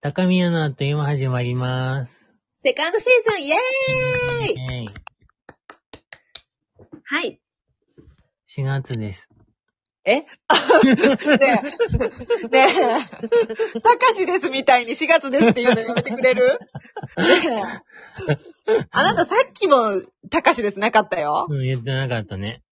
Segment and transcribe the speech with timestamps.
[0.00, 2.32] 高宮のあっという間始まります。
[2.64, 3.56] セカンドシーズンイエー
[4.74, 4.88] イえい。
[7.04, 7.40] はい。
[8.56, 9.28] 4月です。
[10.04, 10.20] え？
[10.20, 10.26] ね
[10.86, 10.88] え、
[12.48, 12.66] ね
[13.76, 16.58] え、たかしですみたいに4月ですっていうのやめてくれる？
[17.18, 17.82] ね
[18.70, 18.86] え。
[18.90, 21.46] あなたさっきもたかしですなかったよ。
[21.50, 22.62] うん、言ってなかったね。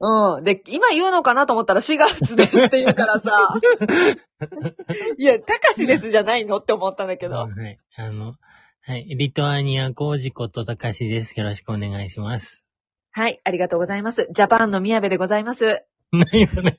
[0.00, 0.44] うん。
[0.44, 3.30] で、今言うのかなと思ったら4月ですって言うからさ。
[5.18, 7.36] いや、たかしですじゃないのって思ったんだけど。
[7.36, 7.78] はい。
[7.96, 8.34] あの、
[8.82, 9.04] はい。
[9.04, 11.38] リトアニアコウジことたかしです。
[11.38, 12.64] よろしくお願いします。
[13.12, 14.28] はい、ありがとうございます。
[14.32, 15.84] ジャパンの宮部でございます。
[16.12, 16.76] 何それ。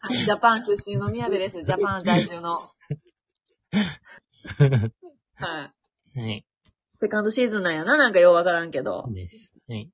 [0.00, 1.62] はいジャパン出身の宮部です。
[1.64, 2.60] ジャパン在住の。
[5.34, 5.72] は
[6.14, 6.20] い。
[6.20, 6.46] はい。
[6.94, 9.04] セカンドシーズンなんやな、なんかようわからんけど。
[9.12, 9.52] です。
[9.68, 9.90] はい。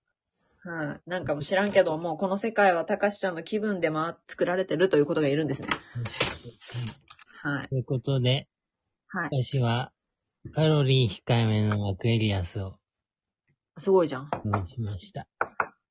[0.63, 1.11] はい。
[1.11, 5.69] なんかも知らんけど、もうこの世界はたかしちゃんの気分でま作られてるということが言えるんですね。
[7.43, 7.69] はい。
[7.69, 8.47] ということで、
[9.09, 9.43] はい。
[9.43, 9.93] 私は、
[10.55, 12.75] カロリー控えめのアクエリアスを
[13.79, 14.30] すごいじゃん。
[14.45, 15.27] 用意しました。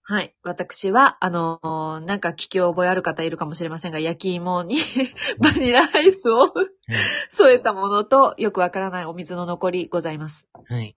[0.03, 0.35] はい。
[0.43, 4.77] 私は、あのーなんか聞き覚えある方いるかもしれませんが、焼き芋に
[5.39, 6.51] バニラアイスを
[7.29, 10.47] 添えたものと、よくわからないお水の残りございます。
[10.67, 10.77] はい。
[10.77, 10.95] はい。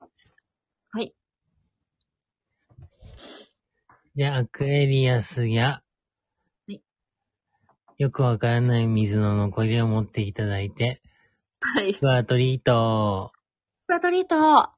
[4.14, 5.82] じゃあ、アクエリアスや、は
[6.68, 6.82] い
[7.96, 11.00] よくわからない水の残りを持っていただいて、
[11.60, 11.94] はい。
[11.94, 13.32] クワトリート
[13.84, 14.74] スタトリートは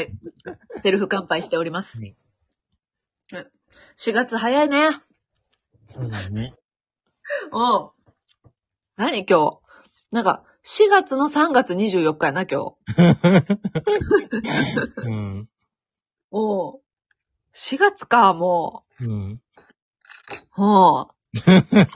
[0.00, 0.12] い。
[0.70, 2.00] セルフ乾杯しております。
[2.00, 2.16] はい
[3.98, 5.02] 4月早いね。
[5.88, 6.54] そうだね。
[7.52, 7.90] うん。
[8.96, 9.60] 何今日？
[10.10, 12.76] なんか、4月の3月24日やな、今日。
[14.98, 15.48] うん。
[16.30, 16.80] おう
[17.54, 19.32] 4月か、もうん。
[19.32, 19.36] う。
[20.50, 21.08] ほう。
[21.46, 21.86] え？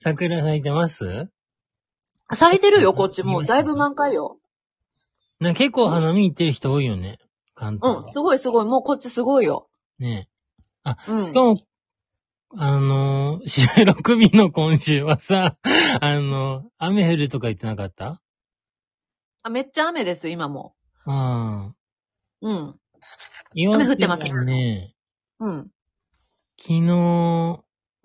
[0.00, 1.30] 桜咲いてます？
[2.34, 3.46] 咲いてるよ、こっちもう。
[3.46, 4.38] だいぶ満開よ。
[5.40, 7.18] な結構花見行ってる人多いよね。
[7.54, 8.00] 関東。
[8.00, 8.66] うん、すごいすごい。
[8.66, 9.66] もうこっちすごいよ。
[9.98, 10.28] ね
[10.84, 11.58] あ、うんしかも、
[12.54, 15.56] あのー、収録日の今週はさ、
[16.00, 18.20] あの、雨降るとか言ってなかった？
[19.42, 20.74] あ、めっちゃ雨です、今も。
[21.06, 21.74] ああ。
[22.42, 22.78] うん。
[23.54, 24.94] 岩雨降ってます手はね。
[25.40, 25.70] うん。
[26.60, 26.82] 昨日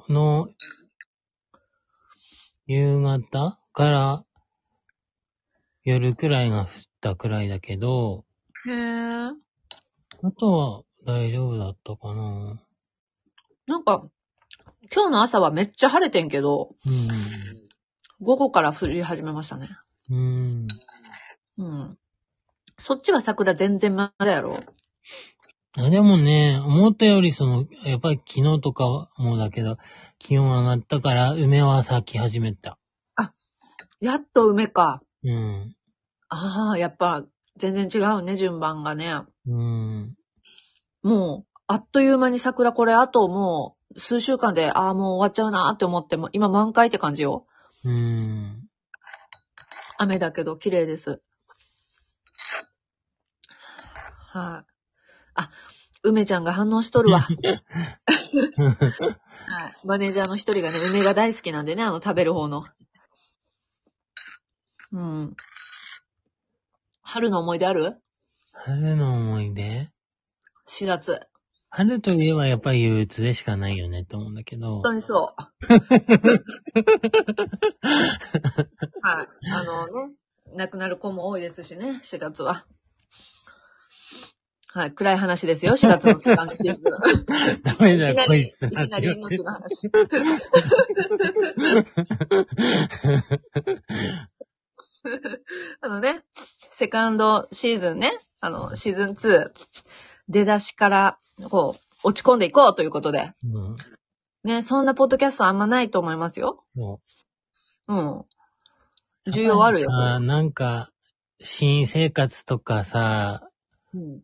[0.09, 0.49] の
[2.67, 4.25] 夕方から
[5.83, 6.67] 夜くらいが降っ
[7.01, 8.23] たくらいだけど、
[8.65, 9.29] へー。
[10.23, 12.61] あとは大丈夫だったかな。
[13.67, 14.07] なんか、
[14.93, 16.75] 今日の朝はめっちゃ晴れてんけど、
[18.21, 19.69] 午後から降り始めましたね。
[20.09, 20.67] うん。
[21.57, 21.65] うん。
[21.65, 21.97] うん。
[22.77, 24.59] そっちは桜全然まだやろ？
[25.77, 29.77] あでもね、思ったよりその、やっぱり昨日とかもだけど、
[30.19, 32.77] 気温上がったから梅は咲き始めた。
[33.99, 35.01] やっと梅か。
[35.23, 35.75] うん。
[36.29, 37.23] ああ、やっぱ
[37.55, 39.23] 全然違うね、順番がね。
[39.47, 40.15] うん。
[41.01, 47.47] もう、あっという間に桜これあともう数週間で、ああ、もう終わっちゃうなって思っても、今満開って感じよ。
[47.83, 48.67] うん。
[49.97, 51.21] 雨だけど綺麗です。
[54.29, 54.71] はい、
[55.35, 55.49] あ、
[56.03, 57.21] 梅ちゃんが反応しとるわ。
[57.21, 57.37] はい。
[59.83, 62.65] マネージャーの一人がね、梅が大好きなんでね、あの食べる方の。
[64.91, 65.35] うん。
[67.01, 67.97] 春の思い出ある？
[68.53, 69.89] 春の思い出
[70.67, 71.21] ?4 月。
[71.69, 74.83] 春といえばやっぱり憂鬱でしかないよねって思うんだけど本。
[74.83, 75.41] 当にそう。
[79.01, 79.27] はい。
[79.51, 80.13] あのね、
[80.55, 82.65] 亡くなる子も多いですしね、4月は。
[84.73, 84.91] はい。
[84.91, 86.91] 暗い話ですよ、4月のセカンドシーズン。
[87.63, 88.69] ダメだいきなり、いこいつ。
[88.69, 89.89] きなり命の話。
[95.81, 96.23] あのね、
[96.69, 99.51] セカンドシーズンね、あの、シーズン2、
[100.29, 101.17] 出だしから、
[101.49, 103.33] こう、落ち込んでいこうということで。
[103.43, 103.75] うん。
[104.43, 106.63] ね、そんなポッドキャストあんまないと思いますよ。
[106.67, 107.01] そ
[107.87, 107.93] う。
[107.93, 108.25] うん。
[109.31, 110.91] 需要あるよ、それあーなんか、
[111.41, 113.49] 新生活とかさ、
[113.93, 114.21] うん。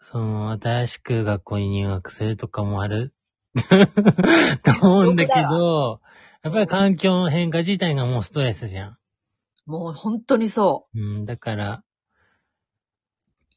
[0.00, 3.14] その、新しく学校に入学するとかもある？
[3.54, 6.00] と思うんだけど、
[6.42, 8.98] やっぱり環境の変化自体がもうストレスじゃん。
[9.66, 11.83] もう本当にそうん、だから、う。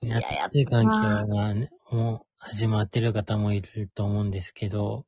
[0.01, 5.05] いや、や暑い環境がね、もう始まってる方もいると思うんですけど、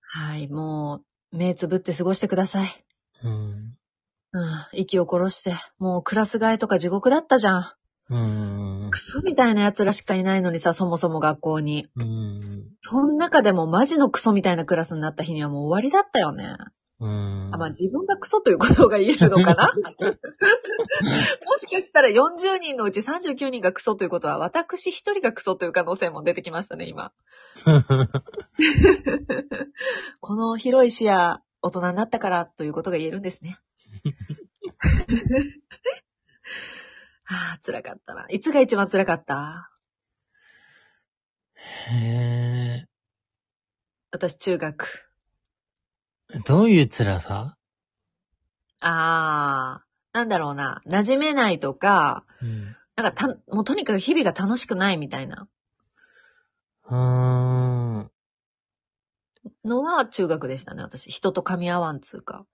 [0.00, 1.02] はい、も
[1.32, 2.84] う、目つぶって過ごしてください。
[3.22, 3.76] うん、
[4.32, 7.72] うん、息を殺して、もうクラス替えとか地獄だったじゃん。
[8.10, 8.16] う
[8.86, 8.90] ん。
[8.90, 11.88] クソみたいな奴らしかいないのにさ、そもそも学校に。
[11.96, 12.64] うん。
[12.80, 16.56] そその中でもマジのクソみたいなクラスになった日にはもう終わりだったよね。
[17.02, 17.50] うん。
[17.52, 19.72] あ、まあ自分がクソということが言えるのかな？
[19.74, 27.12] もしかしたら40人のうち39人がクソということは、私一人がクソという可能性も出てきましたね、今。
[30.20, 33.58] この広い視野、大人になったからということが言えるんですね。
[37.26, 38.26] ああ、辛かったな。
[38.28, 39.70] いつが一番辛かった？
[41.56, 42.86] へ
[44.12, 45.11] 私、中学。
[46.34, 46.38] え。
[46.40, 47.56] どういう辛さ？
[48.80, 50.80] ああ、なんだろうな。
[50.86, 52.76] 馴染めないとか、うん。
[52.96, 55.48] なんかた、もうとにかく日々が楽しくないみたいな
[56.90, 58.12] うーん。
[59.64, 61.10] のは中学でしたね、私。
[61.10, 62.46] 人と噛み合わんつうか。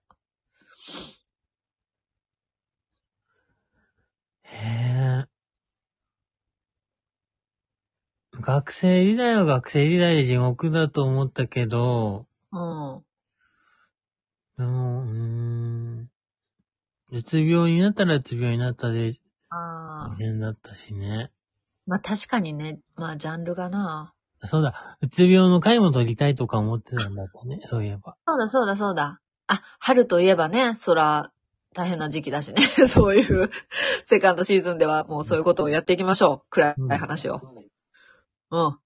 [4.45, 5.29] へえ。
[8.41, 13.08] 学生時代は学生時代で地獄だと思ったけど、うん。
[14.59, 16.11] でも、うーん。
[17.11, 19.15] うつ病になったらうつ病になったで
[19.49, 20.17] ああ大。
[20.17, 21.31] 変だったしね。
[21.87, 24.13] まあ確かにね、まあジャンルがな。
[24.45, 28.17] そうだ、うつ病の回も取りたいとか思ってたんだったね、そういえば。
[28.27, 29.21] そうだそうだそうだ。
[29.47, 31.33] あ、春といえばね、そら、
[31.75, 32.63] 大変な時期だしね。
[32.89, 33.51] そういう、
[34.05, 36.47] セカンドシーズンではもうそういうことをやっていきましょう。
[36.51, 37.41] 暗い話を。
[38.51, 38.79] うん。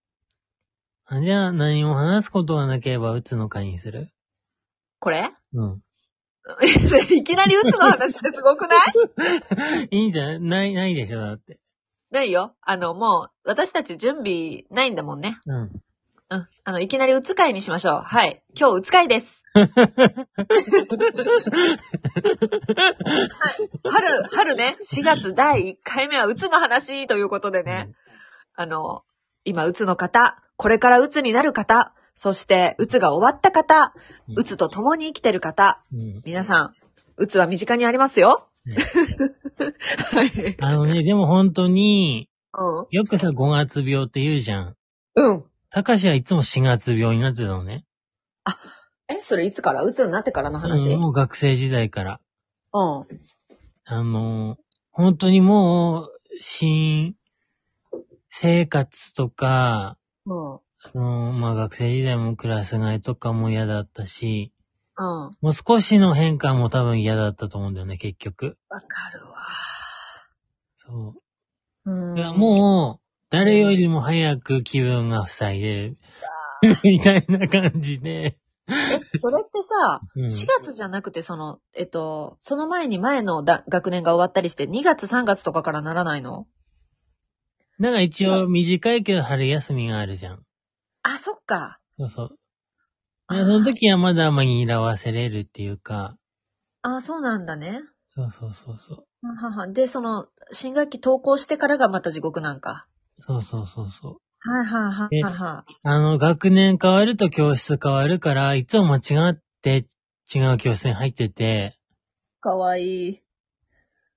[1.07, 4.09] あじゃあ、何も話すことがなければ、うつの回にする？
[5.03, 5.33] これ？
[5.55, 5.83] うん。
[7.11, 9.89] いきなり打つの話ってすごくない？
[9.91, 10.41] いいんじゃない？
[10.41, 11.59] ない、ないでしょ、だって。
[12.13, 12.55] ないよ。
[12.61, 15.39] あの、もう、私たち準備ないんだもんね。
[15.47, 15.71] うん。
[16.31, 16.49] うん。
[16.65, 18.03] あの、いきなり打つ会にしましょう。
[18.03, 18.43] はい。
[18.59, 19.43] 今日打つ会です。
[19.55, 19.69] はい。
[23.91, 27.91] 春、春ね、4月第1回目は打つの話ということでね。
[28.55, 29.03] あの、
[29.45, 33.95] 今、うつの方、これからうつになる方、そして、うつが終わった方、
[34.37, 36.23] うつと共に生きてる方、うん。
[36.25, 36.75] 皆さん、
[37.17, 38.49] うつは身近にありますよ。
[38.65, 38.77] ね
[40.13, 40.57] はい。
[40.61, 42.87] あのね、でも本当に、うん。
[42.91, 44.77] よくさ、5月病って言うじゃん。
[45.17, 45.45] うん。
[45.71, 47.87] たかしはいつも4月病になってたのね。
[49.09, 49.83] え、それいつから？
[49.83, 52.21] うつになってからの話、うんもう学生時代から。
[52.73, 53.07] うん。
[53.85, 54.59] あの、
[54.91, 57.15] 本当にもう、新
[58.29, 60.61] 生活とか、うん。
[60.95, 64.53] あのまあ学生時代もクラス替えとかも嫌だったし、
[64.99, 65.07] うん。
[65.41, 68.59] もう少しの変化も多分嫌だったと思うんだよね、結局。
[68.69, 69.37] わかるわ。
[70.77, 71.15] そ
[71.87, 72.13] うう。
[72.15, 75.99] んいや、もう、誰よりも早く気分が塞いでる。
[76.85, 78.39] みたいな感じで。
[79.19, 86.47] それってさ、うん4月じゃなくて、その、えっと、その前に前のだ学年が終わったりして、2月3月とかからならないの？
[87.81, 90.45] だから一応短いけど春休みがあるじゃん。
[91.03, 91.81] あ、そっか。
[91.99, 92.39] そうそう。
[93.27, 96.17] あでその時はまだ紛らわせれるっていうか、
[96.83, 97.83] あ、そうなんだね。
[98.05, 99.27] そうそうそうそう。
[99.27, 102.87] はははで、その、新学期登校してからがまた地獄なんか。
[103.21, 104.17] そうそうそうそう。
[104.41, 108.97] はいはいはいえはいはあの、学年変わると教室変わるから、いつも間
[109.29, 109.87] 違って
[110.35, 112.41] 違う教室に入ってて、い。
[112.41, 113.23] かわいい。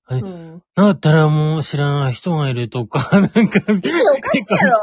[0.05, 0.21] はい。
[0.21, 0.63] うん。
[0.75, 3.49] だったらもう知らない人がいるとか、 なんか、びっお
[4.21, 4.77] かしいやろ。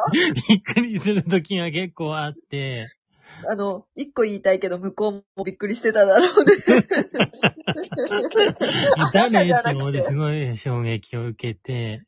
[0.64, 2.88] くりする時が結構あって、
[3.48, 6.52] あの、一個言いたいけど、向こうもびっくりしてただろうね。
[9.12, 10.02] 誰って思って。
[10.02, 12.04] すごい衝撃を受けて、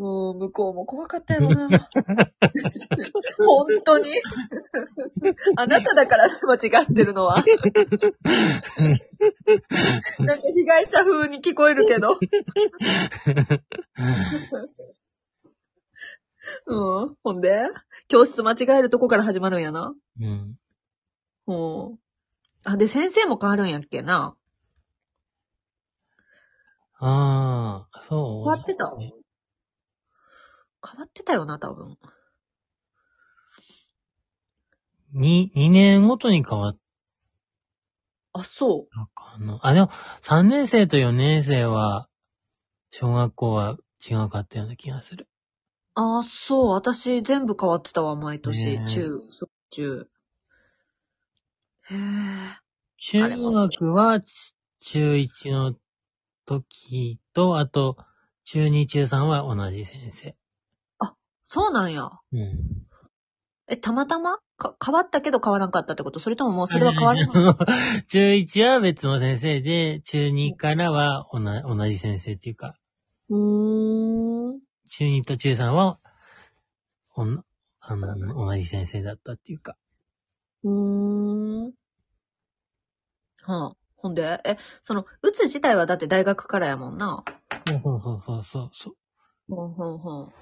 [0.00, 1.68] もう、向こうも怖かったよな。
[3.36, 4.08] 本当に。
[5.56, 7.44] あなただから間違ってるのは。
[10.20, 12.18] なんか被害者風に聞こえるけど。
[16.64, 17.16] うん。
[17.22, 17.66] ほんで？
[18.08, 19.94] 教室間違えるとこから始まるんやな。
[20.18, 20.56] うん。
[21.44, 21.98] ほう。
[22.64, 24.34] あ、で、先生も変わるんやっけな。
[27.00, 28.50] ああ、そう。
[28.50, 28.90] 変わってた？
[30.86, 31.96] 変わってたよな、多分。
[35.12, 36.78] に、2年ごとに変わっ
[38.32, 38.94] あ、そう。
[38.94, 39.58] たかな。
[39.62, 39.90] あ、でも、
[40.22, 42.08] 3年生と4年生は、
[42.92, 45.28] 小学校は違かったような気がする。
[45.94, 46.70] あ、そう。
[46.70, 48.64] 私、全部変わってたわ、毎年。
[48.78, 50.08] ねえ中、小、中。
[51.90, 51.98] へえ。
[52.96, 54.20] 中学は、
[54.80, 55.74] 中1の
[56.46, 57.96] 時と、あと、
[58.44, 60.36] 中2、中3は同じ先生。
[61.52, 62.08] そうなんや。
[62.32, 62.86] うん。
[63.66, 64.38] え、たまたま？
[64.56, 66.20] か、変わったけど変わらんかったってこと？
[66.20, 67.26] それとももうそれは変わらん
[68.06, 72.76] 中1は別の先生で、中2からは同同じ先生っていうか、
[73.30, 74.60] うーん。
[74.88, 75.98] 中2と中3は、
[77.16, 77.44] おん、
[77.80, 79.76] あの、同じ先生だったっていうか。
[80.62, 81.72] うーん。
[83.42, 83.76] はあ。
[83.96, 87.24] ほんで、え、その、うつ自体はだって大学からやもんな。
[87.66, 88.94] そうそうそうそうそう。
[89.48, 90.32] ほんほんほん。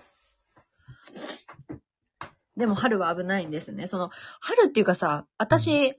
[2.56, 3.86] でも春は危ないんですね。
[3.86, 5.94] その、春っていうかさ、私、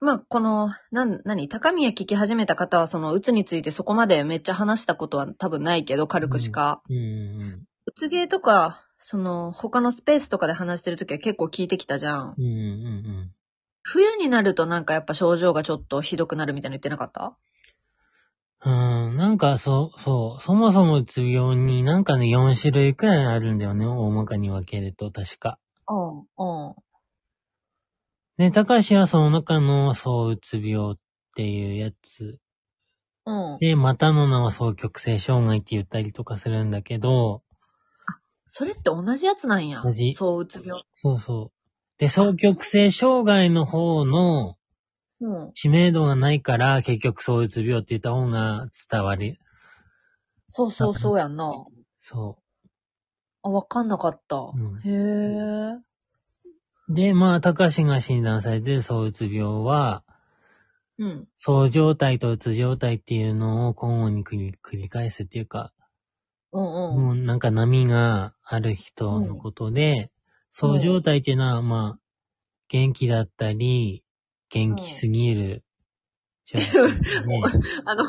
[0.00, 6.82] まあ、この、なん、何高宮聞き始めた方は、その、うつについてそこまでめっちゃ話したことは多分ないけど、軽くしか。
[6.88, 12.34] うんうんうつゲーとか、その、他のスペースとかで話してるときは結構聞いてきたじゃん。
[12.36, 12.44] うん。
[12.44, 12.60] うんうんう
[13.22, 13.30] ん。
[13.82, 17.36] 冬になるとなんかやっぱ症状がちょっとひどくなるみたいなの言ってなかった？
[18.64, 25.58] うん、なんかそう、そう、そもそもうつ病になんかね、4種類くらいあるんだよね、大まかに分けると、確か。
[25.88, 26.74] うん、うん。
[28.36, 30.96] で、高橋はその中の、そう、うつ病っ
[31.36, 32.38] ていうやつ。
[33.26, 33.58] うん。
[33.58, 37.42] で、またの名は双極性障害って言ったりとかするんだけど、
[38.48, 39.82] それって同じやつなんや。
[39.84, 40.82] 同じそう、うつ病。
[40.94, 41.58] そうそう。
[41.98, 44.57] で、双極性障害の方の
[45.20, 45.52] うん。
[45.52, 49.38] 知名度がないから、結局そううつ病って言った方が伝わる。
[50.48, 51.52] そうそうそうやんな。
[51.98, 52.38] そ
[53.42, 54.36] あ、わかんなかった。
[54.36, 55.78] んへえ。
[56.88, 56.94] う。
[56.94, 60.04] で、まあ、高橋が診断されてるそううつ病は、
[60.98, 61.28] うん。
[61.36, 65.72] そう状態とうつ状態っていうのを交互に繰り繰り返すっていうか、
[66.52, 67.00] うんうん。
[67.00, 70.10] もうなんか波がある人のことで、
[70.50, 72.00] そう状態っていうのは、まあ、
[72.68, 74.02] 元気だったり、
[74.50, 75.64] 元気すぎる
[76.44, 77.10] 状態で、
[77.84, 78.04] あの、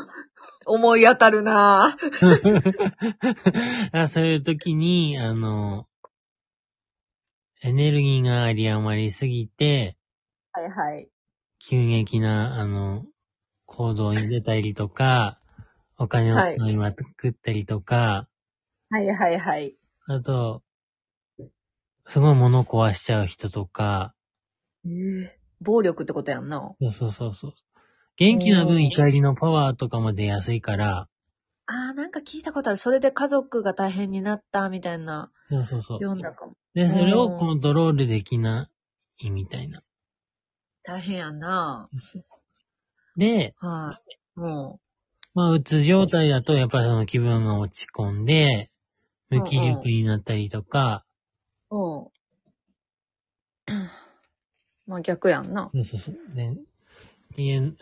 [0.66, 3.90] 思い当たるなぁ。
[3.92, 5.86] あそういう時に、あの、
[7.62, 9.96] エネルギーがあり余りすぎて、
[10.52, 11.10] はいはい。
[11.58, 13.04] 急激な、あの、
[13.66, 15.38] 行動に出たりとか、
[15.98, 18.26] お金をはい使いまくったりとか、
[18.88, 19.76] はいはいはい。
[20.06, 20.62] あと、
[22.06, 24.14] すごい物壊しちゃう人とか、
[24.86, 24.88] え
[25.24, 26.74] え暴力ってことやんな。
[26.80, 27.52] そうそうそうそう。
[28.16, 31.08] 元気なうん分怒りのパワーとかも出やすいから、
[31.66, 32.76] ああ、なんか聞いたことある。
[32.76, 35.98] それで家族が大変になったみたいな、そうそうそう。
[35.98, 36.54] 読んだかも。
[36.74, 38.68] で、それをコントロールできな
[39.18, 39.80] いみたいな。
[40.82, 41.84] 大変やんな
[43.16, 43.96] で、は
[44.36, 44.40] い。
[44.40, 44.80] も
[45.34, 48.70] まあ、うつ状態だと、やっぱりその気分が落ち込んで、
[49.28, 51.04] 無気力になったりとか、
[51.70, 51.76] う。
[51.76, 52.08] うん。
[54.90, 55.70] まあ逆やんな。
[55.72, 56.16] そうそうそう。
[56.34, 56.54] で、っ
[57.36, 57.76] ていう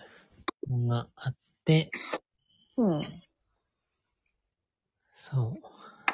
[0.69, 1.35] のがあっ
[1.65, 1.91] て、
[2.77, 3.00] うん。
[5.17, 5.57] そ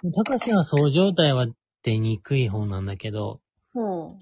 [0.04, 0.12] う。
[0.12, 1.48] 高橋はそう状態は
[1.82, 3.40] 出にくい方なんだけど、
[3.74, 4.18] うん。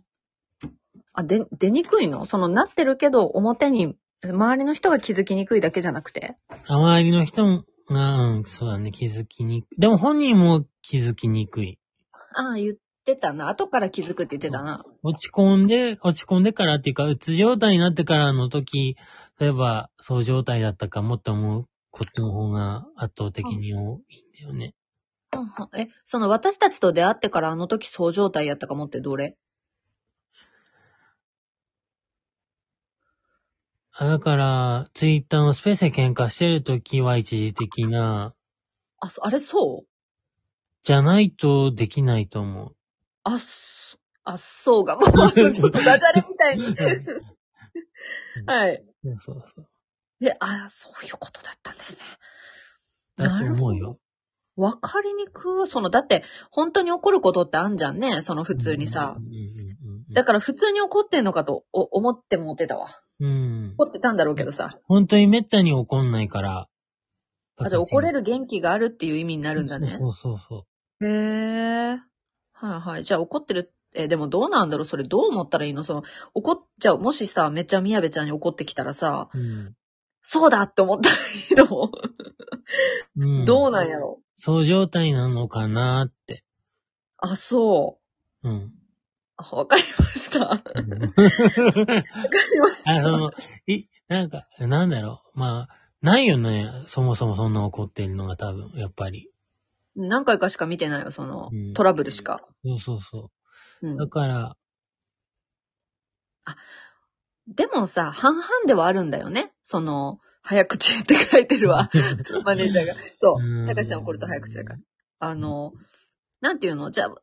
[1.12, 2.24] あ、で、出にくいの？
[2.24, 6.36] その、なってるけど、表に、周りの人が気づきにくいだけじゃなくて？
[6.68, 9.76] 周りの人が、うん、そうだね、気づきにくい。
[9.78, 11.78] でも本人も気づきにくい。
[12.34, 13.48] ああ、言ってたな。
[13.48, 14.78] 後から気づくって言ってたな。
[15.02, 18.96] 落ち込んで、落ち込んでからっていうか、うつ状態になってからの時、
[19.38, 24.74] 例えば、そう状態だったかもって思うことの方が圧倒的に多いんだよね。
[25.32, 29.36] はんはんえ、その私たちと出会ってからあの時そう状態やったかもってどれ？
[33.94, 38.34] あだから、ツイッターのスペースで喧嘩してる時は一時的な、
[39.00, 39.86] あ、そあれそう？
[40.82, 42.76] じゃないとできないと思う。
[43.24, 46.74] あ、そあ、そうが、もう、ちょっとダジャレみたいに。
[48.46, 48.84] はい。
[49.02, 49.66] そうそうそう。
[50.20, 52.02] え、あ、そういうことだったんですね。
[53.16, 53.98] だと思うよ。
[54.56, 55.66] わかりにくい。
[55.66, 58.22] その、だって、本当に起こることってあんじゃんね。
[58.22, 59.16] その普通にさ
[60.12, 62.88] だから普通に起こってんのかとお思ってもってたわ。
[63.18, 63.32] うんうん。
[63.32, 63.76] うん起。
[63.76, 64.76] こってたんだろうけどさ。
[64.84, 66.68] 本当に滅多に起こんないから。
[67.56, 69.88] あ、じゃあ怒れるる元気があるっていう意味になるんだね。
[69.88, 70.66] そうそうそ
[71.00, 71.06] う。
[71.06, 72.11] へえ。
[72.62, 73.04] はいはい。
[73.04, 73.72] じゃあ怒ってる。
[73.92, 75.82] え、でもどうなんだろうそれどう思ったらいいの？
[75.84, 76.98] その、怒っちゃう。
[76.98, 79.74] もしさ、めっちゃみやべちゃんに怒ってきたらさ、うん。
[80.22, 81.90] そうだって思ったらいいの、
[83.16, 84.20] うん、どうなんやろ？
[84.36, 86.44] そう状態なのかなって。
[87.18, 87.98] あ、そ
[88.44, 88.48] う。
[88.48, 88.72] うん。
[89.36, 90.46] あわかりました。
[90.46, 90.96] わかうんり
[92.60, 93.02] ました。
[93.02, 93.32] の、
[93.66, 95.38] い、なんか、なんだろう。
[95.38, 96.70] まあ、ないよね。
[96.86, 99.31] そもそもそんな怒ってるのが多分、やっぱり。
[99.96, 102.40] 何回かしか見てないよ、そのうん、トラブルしか。
[102.64, 103.30] そうそうそ
[103.82, 103.94] うう。
[103.94, 104.56] んだから、
[107.48, 109.52] でもさ、半々ではあるんだよね。
[109.62, 111.90] その、早口って書いてるわ。
[112.44, 112.94] マネージャーが。
[113.14, 113.62] そうう。
[113.64, 114.78] ん高橋さん怒ると早口だから。
[115.20, 115.72] あの、
[116.40, 116.90] なんていうの？
[116.90, 117.14] じゃあ、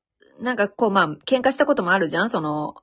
[0.42, 2.30] なんかこう、まあ、喧嘩したこともあるじゃん？
[2.30, 2.76] その、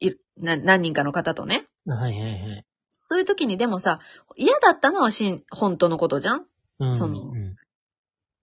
[0.00, 1.66] いな何人かの方とね。
[1.86, 2.64] はいはいはい。
[2.88, 3.98] そういう時にでもさ、
[4.36, 6.46] 嫌だったのはしん、本当のことじゃん？
[6.78, 7.43] うん、そのうん。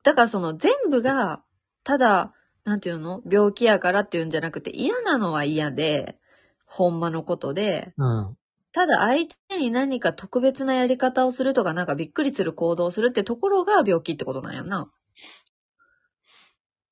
[0.03, 1.43] だからその全部が、
[1.83, 3.21] ただ、なんていうの？
[3.29, 6.17] 病気やからっていうんじゃなくて、嫌なのは嫌で、
[6.65, 8.37] ほんまのことで、うん。
[8.71, 14.89] ただ相手に何か特別なやり方をするとか、なんかびっくりする行動をするってところが病気ってことなんやんな。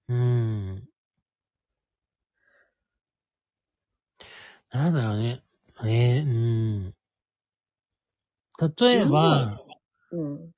[0.09, 0.83] うん。
[4.71, 5.43] なんだろうね。
[5.83, 6.93] えー、うん。
[8.59, 9.61] 例えば、
[10.11, 10.51] うん。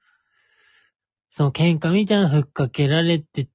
[1.32, 3.48] その喧嘩みたいなのふっかけられて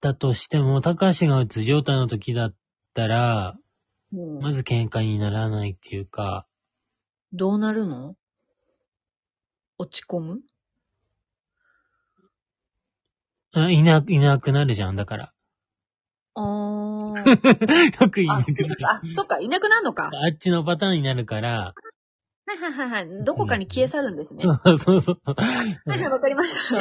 [0.00, 2.54] たとしても、高橋がうつ状態の時だっ
[2.94, 3.56] たら、
[4.12, 6.46] うん、まず喧嘩にならないっていうか、
[7.32, 8.14] どうなるの？
[9.78, 10.40] 落ち込む？
[13.52, 15.32] あいな、いなくなるじゃん、だから。
[16.34, 17.18] あー。
[18.00, 20.08] よく言いあ、なそっか、あそっか、いなくなるのか。
[20.12, 21.74] あっちのパターンになるから、
[22.48, 23.24] はいはいはいはい。
[23.24, 24.42] どこかに消え去るんですね。
[24.42, 25.20] そはうそうそう。
[25.26, 26.80] いはい、わかりました。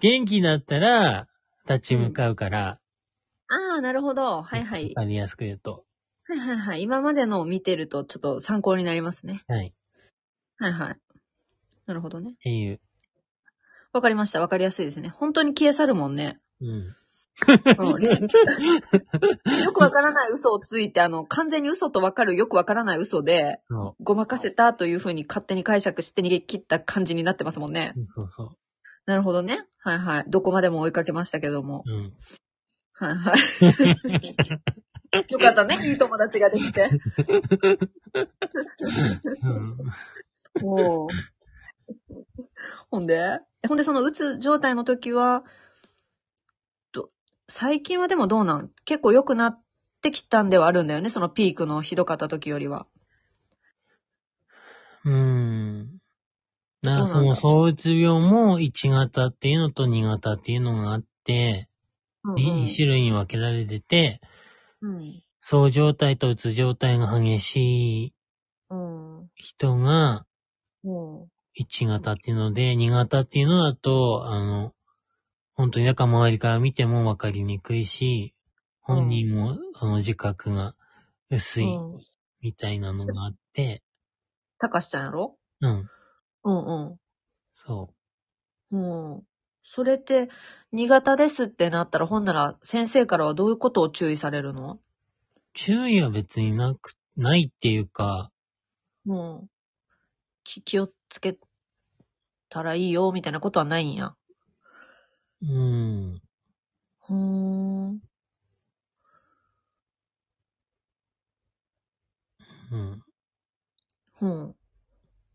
[0.00, 1.26] 元気だったら、
[1.68, 2.78] 立ち向かうから、
[3.48, 4.42] ああ、なるほど。
[4.42, 5.02] はいはいわ。
[5.02, 5.84] かりやすく言うと。
[6.24, 6.82] はいはいはい。
[6.82, 9.42] 今までのを見てるとちょっと参考になりますね。
[9.46, 9.74] はい。
[10.58, 10.96] はいはい。
[11.86, 12.32] なるほどね。
[12.32, 12.80] っていう。
[13.92, 14.40] わかりました。
[14.40, 15.08] わかりやすいですね。
[15.08, 16.38] 本当に消え去るもんね。
[16.60, 16.96] うん。
[17.46, 18.02] うん
[19.62, 27.92] よくわからない嘘をついて、あの、完全に嘘とわかるよくわからない嘘で、そごまかせたというふうに勝手に解釈して逃げ切った感じになってますもんね。
[27.96, 28.06] う。
[28.06, 28.56] そうそ
[29.06, 29.66] なるほどね。
[29.78, 30.24] はいはい。
[30.28, 31.84] どこまでも追いかけましたけども。
[31.86, 31.90] う。
[31.90, 32.12] うん。
[32.92, 34.36] はいはい。
[35.30, 35.78] よかったね。
[35.82, 36.90] いい友達ができて。
[39.42, 39.78] うん
[40.64, 41.10] おー
[42.90, 43.40] ほんで？
[43.66, 45.48] ほんで、そのうつ状態の時は、ど
[47.50, 48.70] 最近はでもどうなん？
[48.84, 49.60] 結構良くなっ
[50.02, 51.08] てきたんではあるんだよね？
[51.08, 52.86] そのピークのひどかった時よりは。
[55.04, 55.98] うん。
[56.82, 61.68] な、どうなんだその、躁うつ病も1型っていうのと2型っていうのがあって、
[62.24, 64.20] うんい2種類に分けられてて、
[64.80, 65.22] うん。
[65.40, 67.56] 躁状態とうつ状態が激し
[68.06, 68.14] い
[68.70, 69.30] うん。
[69.36, 70.26] 人が
[70.84, 70.90] う
[71.24, 71.30] ん。
[71.54, 74.72] 1型っていうので、2型っていうのだと、あの、
[75.58, 78.32] 本当にだから周りから見ても分かりにくいし、
[78.80, 80.74] 本人もその自覚が
[81.30, 81.66] 薄いう
[81.98, 82.08] ん。
[82.40, 83.82] みたいなのがあって、
[84.58, 85.38] たかしちゃんやろ？
[85.60, 85.90] うん、
[86.44, 86.98] うん
[87.54, 87.92] そ
[88.70, 89.12] うん。
[89.14, 89.22] うん。
[89.62, 90.28] それって、
[90.72, 94.80] 新潟ですってなったら、ほんなら先生からはどういうことを注意されるの？
[95.54, 95.58] う。
[95.58, 98.30] 注意は別になく、ないっていうか、
[99.06, 99.48] うん。
[100.44, 101.38] き気をつけ
[102.50, 104.17] たらいいよ、みたいなことはないんや？
[105.42, 106.20] うん、
[107.06, 108.02] ふーん。
[112.70, 113.02] うん。
[114.20, 114.54] うん。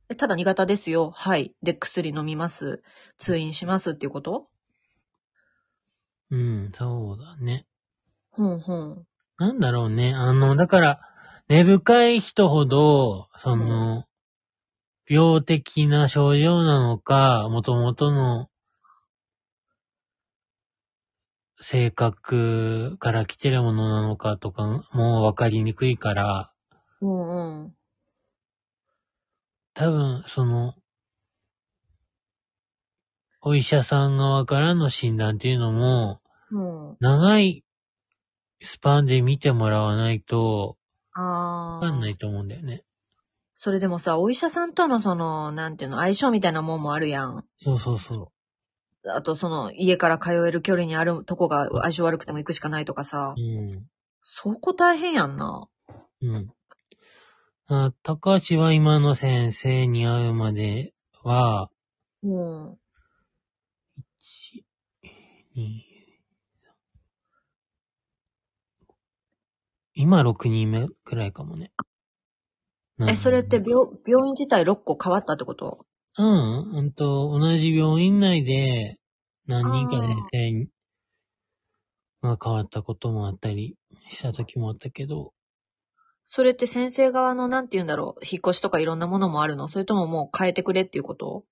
[0.10, 1.12] えただ新潟ですよ。
[1.12, 1.54] はい。
[1.63, 2.84] で、薬飲みます。
[3.18, 4.48] 通院しますっていうこと？
[6.32, 7.66] うん、そうだね。
[8.32, 9.06] ふんふん。
[9.38, 10.13] なんだろうね。
[10.13, 11.00] あの、だから、
[11.50, 14.06] 根深い人ほど、その、
[15.10, 18.50] 病的な症状なのか、元々の
[21.63, 26.52] 性格から来てるものなのかとか、もう分かりにくいから、
[26.99, 27.73] うんうん。
[29.73, 30.73] 多分、その、
[33.41, 36.19] お医者さん側からの診断っていうのも、
[36.52, 36.62] う
[36.93, 36.97] ん。
[36.99, 37.63] 長い
[38.62, 40.78] スパンで見てもらわないと、
[41.13, 42.10] あわかんなあ。
[42.10, 42.84] いと思うんだよね。
[43.56, 47.45] それでもさ、お医者さんとのその、なんていうの、相性みたいなもんもあるやん。
[47.58, 48.33] そうそうそ
[49.06, 53.42] あと、その、家から通える距離にあるとこが相性悪くても行くしかないとかさう。。
[53.42, 53.86] うん。
[54.24, 55.68] そこ大変やんな。
[56.22, 56.54] うん。
[57.68, 61.70] あ高橋は今の先生に会うまでは、
[62.22, 62.78] うん。
[64.20, 64.63] 1、
[65.56, 65.82] 2、
[69.96, 71.72] 今6人目くらいかもね。
[73.08, 73.74] え、それって病、
[74.06, 75.86] 病院自体6個変わったってこと？
[76.17, 78.99] うん、うんと、同じ病院内で
[79.47, 79.99] 何人か
[80.32, 80.69] 先
[82.21, 83.76] 生が変わったこともあったり
[84.10, 85.34] した時もあったけど、
[86.26, 89.67] それって先生側のなんて言うんだろう、引っ越しとかいろんなものもあるの？
[89.67, 91.43] それとももう変えてくれっていうこと？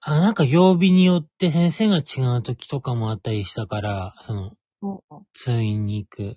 [0.00, 5.00] あ、なんか曜日によって先生が違う時とかもあったりしたから、その、うん。
[5.32, 6.36] 通院に行く。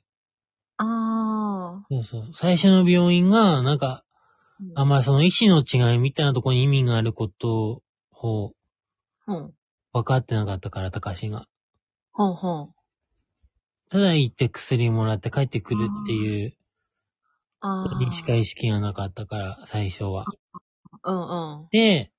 [0.78, 1.86] ああ。
[1.90, 2.30] そうそう。
[2.34, 4.04] 最初の病院が、なんか、
[4.76, 8.54] あんまりその意思の違いみたいなところに意味があることを
[9.28, 9.54] うん。
[9.94, 11.48] 分かってなかったから、高橋が。
[12.12, 12.74] ほんほん。
[13.90, 16.54] ただ行って薬もらって帰ってくるっていう、
[17.60, 18.00] ああ。
[18.00, 20.26] にしか意識がなかったから、最初は。
[21.04, 21.68] うんうん。
[21.72, 22.12] で、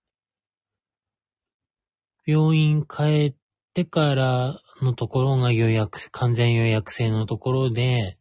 [2.27, 3.37] 病院帰っ
[3.73, 8.18] てからのところが予約、完全予約制のところで、うん。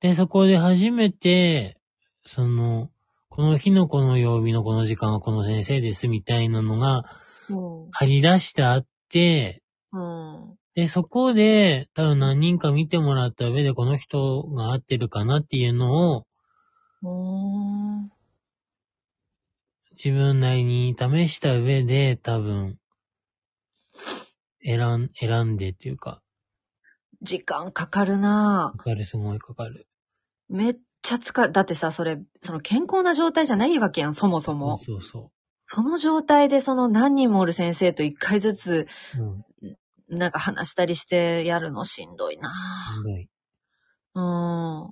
[0.00, 1.78] で、そこで初めて、
[2.26, 2.90] その、
[3.28, 7.04] この日のこの曜日のこの時間はこの先生ですみたいなのが
[7.48, 7.90] うん。
[7.92, 10.56] 張り出してあって、うん。
[10.74, 16.26] で、そこで多分何人か見てもらった上でこの人が合ってるかなっていうのを
[17.02, 18.10] うん。
[19.92, 22.78] 自分なりに試した上で多分
[24.64, 26.22] 選ん、選んでっていうか、
[27.22, 29.86] 時間かかるなかかる、すごいかかる。
[30.50, 34.78] めっちゃ疲れ、だってさ、それ、その健康な状態じゃないわけやん、そもそそうも。
[34.78, 35.30] そうそ
[35.62, 38.86] その状態でその何人もおる先生と一回ずつ、
[39.18, 39.22] う。
[39.22, 39.66] う
[40.16, 40.18] ん。
[40.18, 42.50] なんか話したりしてやるのしんどいな
[42.96, 43.28] しんどい。
[44.14, 44.90] うん。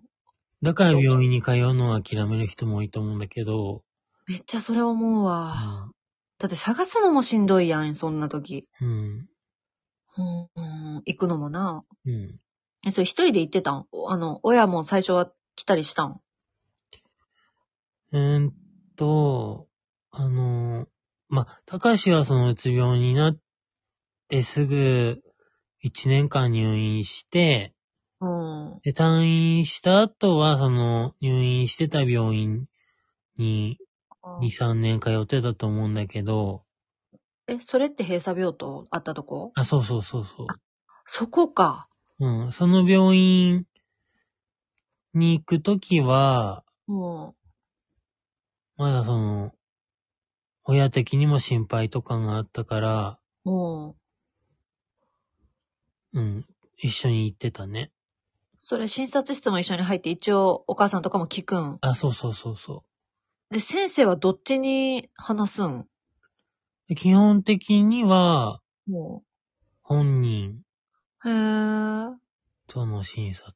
[0.62, 3.82] だから病院に通うのは諦める人も多いと思うんだけど、
[4.28, 5.90] めっちゃそれ思うわ。
[6.38, 8.68] だって探すのもしんどいやん、そんな時。
[8.80, 9.26] うん。
[10.18, 11.84] うん、うん、行くのもな。
[12.06, 12.38] うん。
[12.86, 13.86] え、それ一人で行ってたん？
[14.08, 16.20] あの、親も最初は来たりしたん？
[18.12, 18.54] うーん
[18.96, 19.68] と、
[20.10, 20.86] あの、
[21.28, 23.38] ま、高橋はそのうつ病になっ
[24.28, 25.22] てすぐ
[25.82, 27.74] 1年間入院して、
[28.20, 28.82] うん。
[28.82, 32.66] で、退院した後はその入院してた病院
[33.38, 33.78] に
[34.38, 36.64] 2、3年通ってたと思うんだけど、
[37.48, 39.52] え、それって閉鎖病棟あったとこ？
[39.54, 40.44] あ、そうそうそうそ
[41.06, 41.88] そこか。
[42.20, 42.26] う。
[42.26, 43.64] うん、その病院
[45.18, 47.34] に行くときは、うん。
[48.76, 49.52] まだその、
[50.64, 53.94] 親的にも心配とかがあったから、うん。
[56.14, 57.90] うん、一緒に行ってたね。
[58.58, 61.78] それ診察室も一緒に入って一応お母さんとかも聞くん？
[61.80, 62.84] あ、そうそうそうそ
[63.50, 65.88] で、先生はどっちに話すん？
[66.90, 66.94] う。
[66.94, 69.22] 基本的には、も
[69.82, 70.62] 本人
[71.24, 71.28] う。
[71.28, 72.14] へー。
[72.66, 73.54] との診察。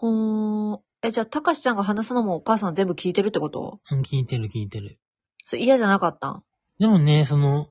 [0.00, 0.80] ほーん。
[1.02, 3.80] え、じゃあ、たかしちゃんが話すのもお母さん全部聞いてるってこと？
[3.90, 4.98] うん、聞いてる聞いてる。
[5.44, 6.42] それ嫌じゃなかったん？
[6.78, 7.68] でもね、その、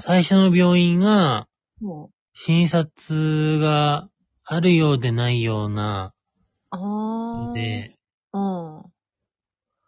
[0.00, 1.46] 最初の病院が、
[1.82, 4.08] も診察が
[4.44, 6.14] あるようでないような、
[6.72, 6.76] う。
[6.76, 7.52] あー。
[7.52, 7.94] で、
[8.32, 8.82] うん。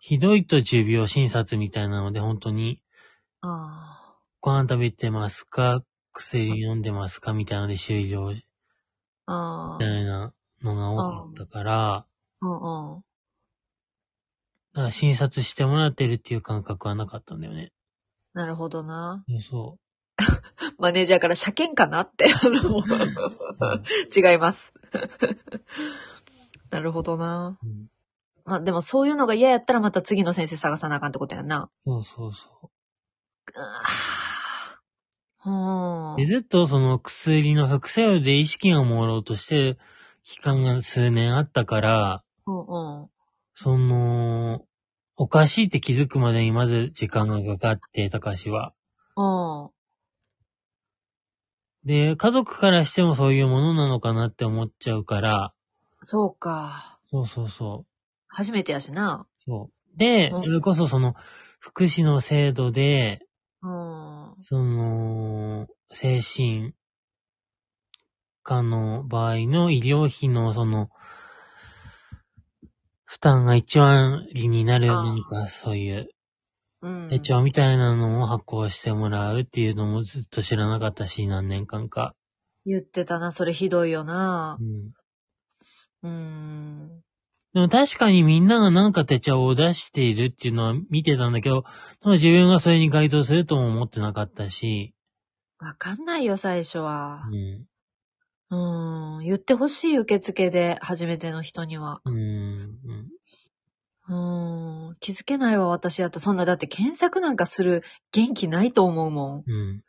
[0.01, 2.83] ひどいと重病診察みたいなので、本当に、
[3.41, 5.83] あご飯食べてますか？
[6.13, 7.33] 薬飲んでますか？
[7.33, 8.41] みたいなので終了みー。
[9.29, 10.01] あたー。
[10.03, 12.07] いなのが多かったから、
[12.41, 13.03] うんうん。
[14.75, 17.73] だから診察してもらってるっていう感覚はなかったんだよね。
[18.33, 19.25] なるほどな。
[19.49, 19.79] そ
[20.79, 22.83] マネージャーから車検かなって、あの、
[24.15, 24.73] 違います。
[26.71, 27.59] なるほどな。
[27.63, 27.89] うん
[28.45, 31.71] まあでもそういうのが嫌やったらまた次の先生探さなあかんってことやんな。
[31.75, 32.71] そうそうそ
[35.47, 35.51] う。
[35.51, 36.17] うん。
[36.17, 39.79] でずっとその薬の副作用で意識が朦朧としてる
[40.25, 42.59] 期間が数年あったから、うん
[43.03, 43.09] うん。
[43.55, 44.65] その、
[45.17, 48.73] おかしいって気づくまでにまず時間がかかって、高橋は。
[49.17, 49.71] うん。
[51.85, 55.53] で、家族からしてもそういうものなのかなって思っちゃうから、
[56.01, 56.99] そうか。
[57.03, 57.87] そうそうそう。
[58.29, 59.27] 初めてやしな。
[59.37, 59.99] そう。
[59.99, 61.15] で、うんそれこそその、
[61.59, 63.21] 福祉の制度で、
[63.63, 64.35] うん。
[64.41, 66.73] その、精神
[68.43, 70.91] 科の場合の医療費のその、
[73.05, 76.09] 負担が1割になるあー何かそういう
[76.83, 77.09] うん。
[77.11, 82.15] 手帳みたいなのを発行してもらうっていうのもずっと知らなかったし、何年間か。
[82.65, 84.65] 言ってたな、それひどいよなう。
[84.65, 84.93] ん。
[86.03, 87.03] うん。
[87.55, 91.65] でも確かにみんながなんか手帳を出しているっていうのは見てたんだけど、
[92.03, 94.95] でも自分がそれに該当するとも思ってなかったし、
[95.59, 97.37] わかんないよ、最初はう。
[97.37, 97.67] ん。
[98.53, 99.25] うん。
[99.25, 102.03] 言ってほしい、受付で、初めての人には。
[102.05, 102.15] うん。
[102.15, 103.09] うん。
[104.09, 104.95] うん。
[105.01, 106.21] 気づけないわ、私やったら。
[106.21, 109.45] そんな、だって検索なんかする元気ないと思うもん。
[109.47, 109.83] うん。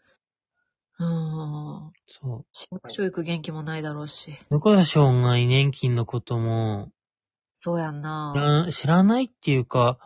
[0.99, 1.91] うん。
[2.07, 2.45] そう。
[2.53, 4.33] 市役所行く元気もないだろうし。
[4.47, 6.89] それこそ障害年金のことも
[7.53, 8.63] そうやん知な。
[8.65, 9.97] ら、知らないっていうか、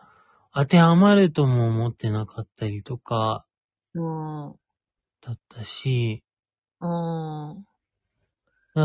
[0.54, 3.46] 当てはまるとも思ってなかったりとか、
[3.94, 4.56] うん。
[5.22, 6.24] だったし、
[6.80, 7.67] うん。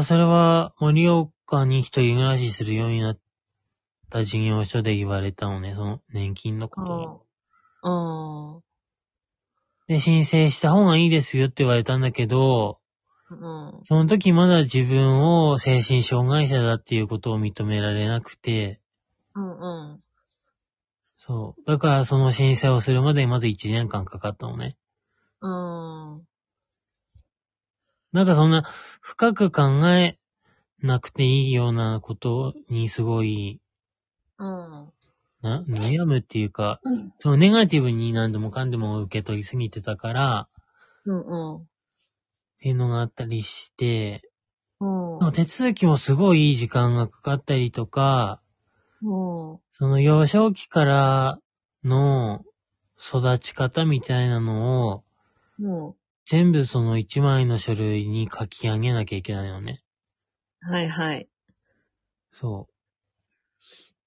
[0.05, 3.19] それは盛岡に一人暮らしするようになっ
[4.09, 7.27] た事業所で言われたのね、その年金のこと
[7.85, 8.61] を。
[8.61, 8.63] うん。
[9.89, 12.79] で、申請した方がいいですよって言われたんだけど、
[13.31, 13.81] うん。
[13.85, 18.81] その時まだ自分を精神障害者だっていうことを認められなくて、
[19.35, 19.59] うん。
[19.59, 20.01] うん。
[21.17, 21.63] そう。
[21.67, 24.77] だからその申請をするまでにまず1年間かかったのね。
[25.41, 26.25] うん。
[28.13, 28.65] なんかそんな
[29.01, 30.19] 深く考え
[30.83, 33.61] なくていいようなことにすごい、
[34.39, 34.93] うん。
[35.43, 40.49] な、悩むっていうか、うんそのネガティブに何でもかんでも受け取りすぎてたから、
[41.05, 41.65] うんっ
[42.61, 44.23] ていうのがあったりして、
[44.81, 45.33] うん。
[45.33, 48.41] 手続きもすごいいい時間がかかったりとか、
[49.03, 49.59] うん。
[49.73, 51.39] その幼少期から
[51.85, 52.45] の
[52.99, 55.05] 育ち方みたいなのを、
[55.61, 55.95] うん。
[56.33, 59.83] 全部その一枚の書類に書き上げなきゃいけないのね。
[60.63, 61.29] はいはい。
[62.31, 62.69] そ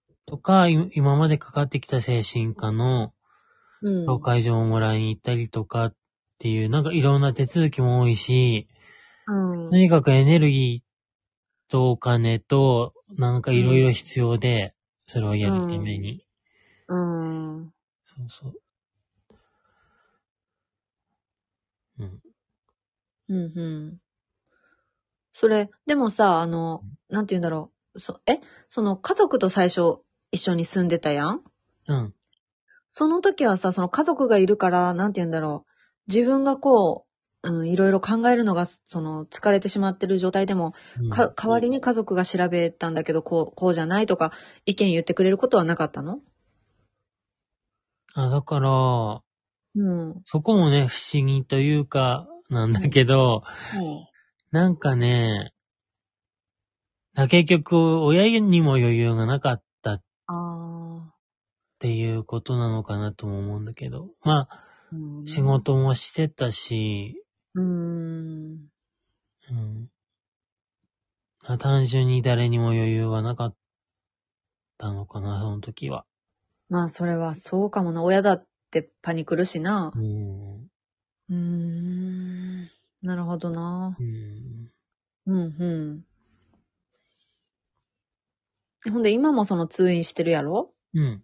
[0.09, 0.13] う。
[0.25, 3.13] とか、い今までかかってきた精神科の
[3.83, 4.09] うん。
[4.09, 5.95] 紹介状をもらいに行ったりとかっ
[6.39, 8.67] ていう、なんかいろんな手続きも多いし、
[9.27, 9.69] うん。
[9.69, 14.73] とにかくエネルギーとお金と、なんかいろいろ必要で、
[15.05, 16.25] それをやるために。
[16.87, 17.71] うん。
[18.03, 18.64] そうそう。
[21.99, 22.21] うん。
[23.29, 23.99] うんうん。
[25.33, 27.99] それ、でもさ、あの、なんて言うんだろう。
[27.99, 28.39] そ、え？
[28.69, 29.99] その家族と最初
[30.31, 31.41] 一緒に住んでたやん？
[31.87, 32.13] うん。
[32.89, 35.71] その時はさ、その家族がいるから、なんて言うんだろう。
[36.07, 37.05] 自分がこ
[37.43, 44.31] う、うん、いろいろ考えるのが、その、疲れてしまってる状態でも、うんか、代わりに家族が調べたんだけど、こう、こうじゃないとか、
[44.65, 46.19] 意見言ってくれることはなかったの？
[48.13, 49.24] あ、だから、
[49.75, 50.21] うん。
[50.25, 53.43] そこもね、不思議というか、なんだけど、
[54.51, 55.51] なんかね、
[57.15, 61.13] あ結局、親にも余裕がなかったっあ
[61.79, 64.09] ていうことなのかなとも思うんだけど。
[64.23, 64.61] まあ、あ。
[64.91, 65.41] うん仕。
[65.41, 68.69] 事もしてたし、うーん。
[69.49, 69.87] うん。
[71.41, 73.55] まあ単純に誰にも余裕はなかっ
[74.77, 76.05] たのかな、その時は。
[76.69, 78.03] まあ、それはそうかもな。
[78.03, 79.99] 親だってパニクるしなう。
[79.99, 80.69] ん。
[81.29, 82.69] うーん。
[83.01, 84.03] なるほどなう。
[84.03, 84.71] ん。
[85.27, 85.65] うん、う
[85.97, 86.05] ん。
[88.83, 90.71] ほんで、今もその通院してるやろ？
[90.93, 91.23] うん。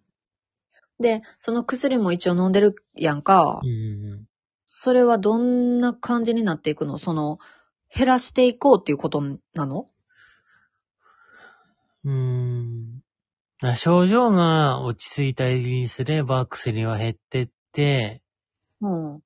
[1.00, 3.60] で、その薬も一応飲んでるやんか。
[3.62, 4.26] うん。
[4.66, 6.98] それはどんな感じになっていくの？
[6.98, 7.38] その、
[7.94, 9.20] 減らしていこうっていうこと
[9.54, 9.88] なの？
[12.04, 13.01] うん。
[13.62, 18.22] あ症状が落ち着いたりすれば薬は減ってって、
[18.80, 19.22] うん。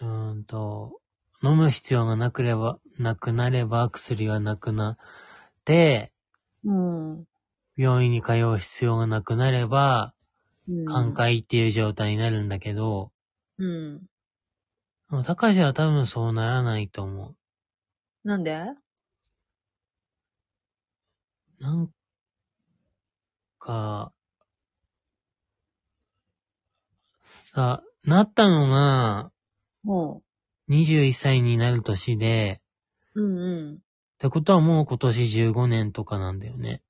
[0.00, 1.00] うーんと、
[1.42, 4.96] 飲む必要がなくれば、なくなれば薬はなくなっ
[5.64, 6.12] て、
[6.64, 7.28] うん。
[7.76, 10.14] 病院に通う必要がなくなれば、
[10.68, 10.86] うん。
[10.86, 13.12] 寛解っていう状態になるんだけど、
[13.58, 14.08] うん。
[15.10, 17.34] でも高橋は多分そうならないと思
[18.24, 18.74] なんで？
[21.60, 21.64] う。
[21.64, 21.90] なん
[23.68, 24.12] か、
[27.52, 29.30] あ、なったのが
[29.84, 30.22] も
[30.70, 32.62] 21歳になる年で、
[33.14, 33.22] う。
[33.22, 33.74] うんうん。
[33.74, 33.78] っ
[34.18, 36.82] てことはもう今年15年とかなんだよね。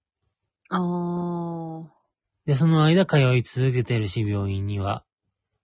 [0.71, 1.89] あー。
[2.47, 5.05] で、その間通い続けてるし、病院には。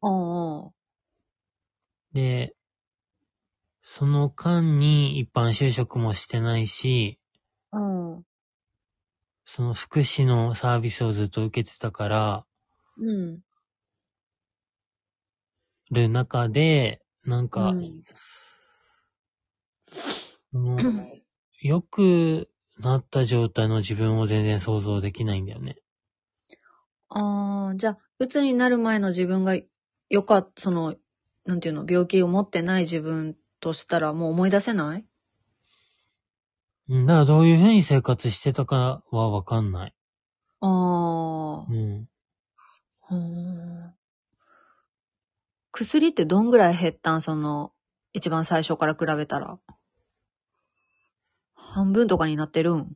[0.02, 0.70] うんうん。
[2.12, 2.54] で、
[3.82, 7.20] その間に一般就職もしてないし、
[7.72, 8.24] うん。
[9.44, 12.46] その福祉のサービスをずっと受けてたから、
[12.96, 13.42] うん。
[15.90, 18.02] る中で、なんか、うん
[20.52, 20.76] その
[21.60, 25.76] 良くなった状態の自分を全然想像できないんだよね。
[27.08, 29.56] あー、じゃあ、鬱になる前の自分が
[30.10, 30.94] よかった、その、
[31.44, 35.04] なんていうの、病気を持ってない自分としたらもう思い出せない？
[36.88, 39.94] うんだからどういうふうに生活してたかはわかんない。
[40.60, 41.74] あーう。
[41.74, 42.08] ん。
[43.00, 43.90] ほー
[45.72, 47.20] 薬ってどんぐらい減ったん？
[47.22, 47.72] その、
[48.12, 49.58] 一番最初から比べたら。
[51.56, 52.92] 半分とかになってるん？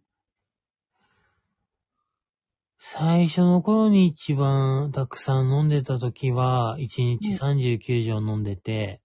[2.78, 9.00] 最初の頃に一番たくさん飲んでた時は、1日39錠飲んでて、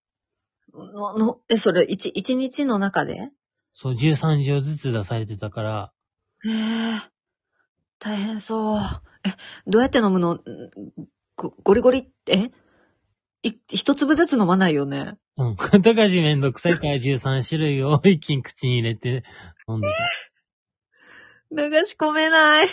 [0.73, 3.31] の、の、え、それ、一、一日の中で？
[3.73, 5.91] そう13錠ずつ出されてたから、
[6.45, 7.01] へえ、
[7.99, 8.79] 大変そう。
[9.25, 9.29] え、
[9.65, 10.35] どうやって飲むの？
[10.35, 10.39] ん
[11.35, 11.99] ごゴリゴリ？
[11.99, 12.51] って、
[13.43, 13.49] え？
[13.49, 15.17] い、一粒ずつ飲まないよね？
[15.37, 15.55] うん。
[15.55, 19.23] 高橋めんどくさいから13種類を一気に口に入れて
[19.67, 19.89] 飲んで
[21.49, 21.61] た。
[21.61, 22.67] 流し込めない。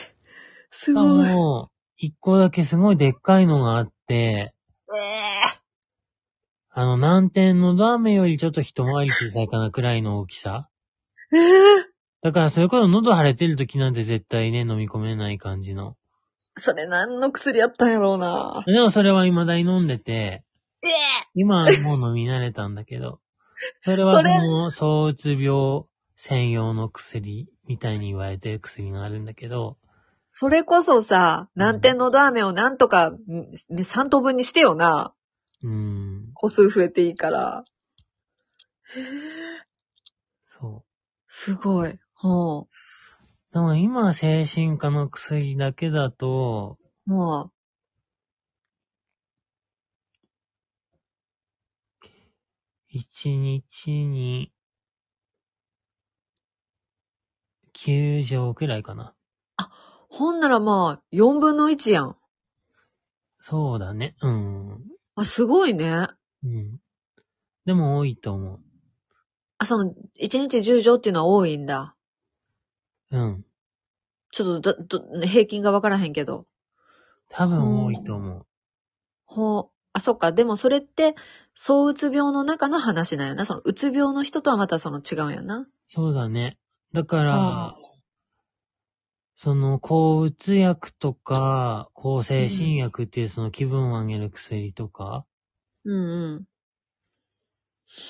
[0.70, 1.26] すしかごい。
[1.26, 4.54] えも、一個だけすごいでっかいのがあって、え
[6.72, 10.68] あの、南天のダーメよりちょっと一回り小さいかなくらいの大きさ。
[11.32, 11.90] ええ
[12.22, 15.96] だからそれこそ喉腫れてる時なんて絶対ね、飲み込めない感じの。
[16.56, 18.62] それ何の薬やったんやろうな。
[18.66, 20.44] でもそれは未だに飲んでて、
[20.82, 20.90] ええ
[21.34, 23.20] 今はもう飲み慣れたんだけど。
[23.80, 25.84] それはそれその、躁うつ病
[26.16, 29.78] 専用の薬みたいに言われてる薬があるんだけど、
[30.28, 33.18] それこそさ、難点のど飴をなんとか、ん
[33.72, 35.12] 3等分にしてよな。
[35.62, 37.64] うん、個数増えていいから。
[40.46, 40.84] そ
[41.32, 41.96] すごい。
[42.12, 42.68] ほう。
[43.52, 47.10] でも今、精神科の薬だけだと、う。
[47.10, 47.52] も
[52.92, 54.52] 1日に
[57.74, 59.14] 9錠くらいかな。
[59.56, 59.70] う、
[60.08, 62.16] ほんならまあ、4分の1やん。
[63.38, 64.16] そうだね。
[64.20, 64.82] うん。
[65.14, 66.08] あ、すごいね。
[66.42, 66.78] うん。
[67.66, 68.69] でも多いと思う。
[69.60, 71.94] あ、その、1日10錠っていうのは多いんだ。
[73.10, 73.44] うん。
[74.32, 76.46] ちょっとど、ど、平均がわからへんけど。
[77.28, 78.46] 多分多いと思う。
[79.26, 79.68] ほう。
[79.92, 80.32] あ、そっか。
[80.32, 81.14] でもそれって、
[81.54, 83.44] 躁うつ病の中の話なんやな。
[83.44, 85.68] その、うつ病の人とはまたその違うんやな。
[85.84, 86.56] そうだね。
[86.94, 87.76] だからあ、
[89.36, 95.26] その、抗うつ薬とか、抗精神薬っていうその気分を上げる薬とか、
[95.84, 96.44] うんうん。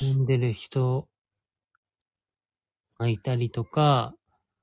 [0.03, 1.10] 飲んでる人
[3.01, 4.15] がいたりとか、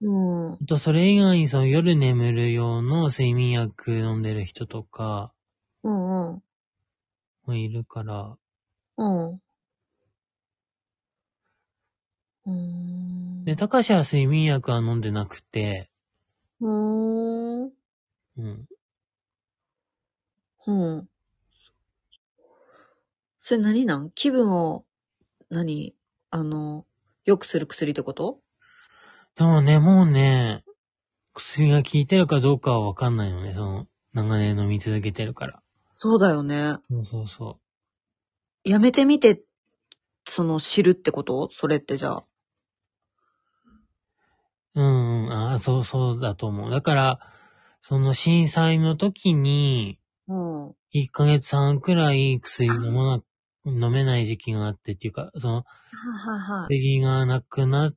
[0.01, 0.59] うん。
[0.61, 5.33] あとそれ以外にその夜眠る用の睡眠薬飲んでる人とか
[5.83, 6.43] うんうん。
[7.45, 8.37] もいるから、
[8.97, 9.41] うん。
[12.45, 13.45] うーん。
[13.45, 15.89] で、高橋は睡眠薬は飲んでなくて、
[16.61, 17.73] うーん。
[18.37, 18.67] うん。
[20.65, 21.07] うん。
[23.41, 24.11] それ何なん？
[24.11, 24.85] 気分を、
[25.49, 25.95] 何？
[26.31, 26.85] あの、
[27.27, 28.39] 良くする薬ってこと？
[29.35, 30.63] でもね、もうね、
[31.33, 35.61] 薬が効いてるかどうかはわかんないよね、その、長年飲み続けてるから。
[35.91, 36.77] そうだよね。
[36.83, 37.59] そうそうそ
[38.63, 39.41] やめてみて、
[40.25, 41.49] その、知るってこと？
[41.51, 42.23] それってじゃあ。
[44.75, 44.81] う。
[44.81, 46.71] うんうん、ああ、そうそうだと思う。
[46.71, 47.19] だから、
[47.81, 50.69] その震災の時に、うん。
[50.93, 53.23] 1ヶ月半くらい薬飲まな、
[53.71, 56.75] 飲めない時期があってっていうか、その、はいはいはい。
[56.77, 57.95] 薬がなくなっ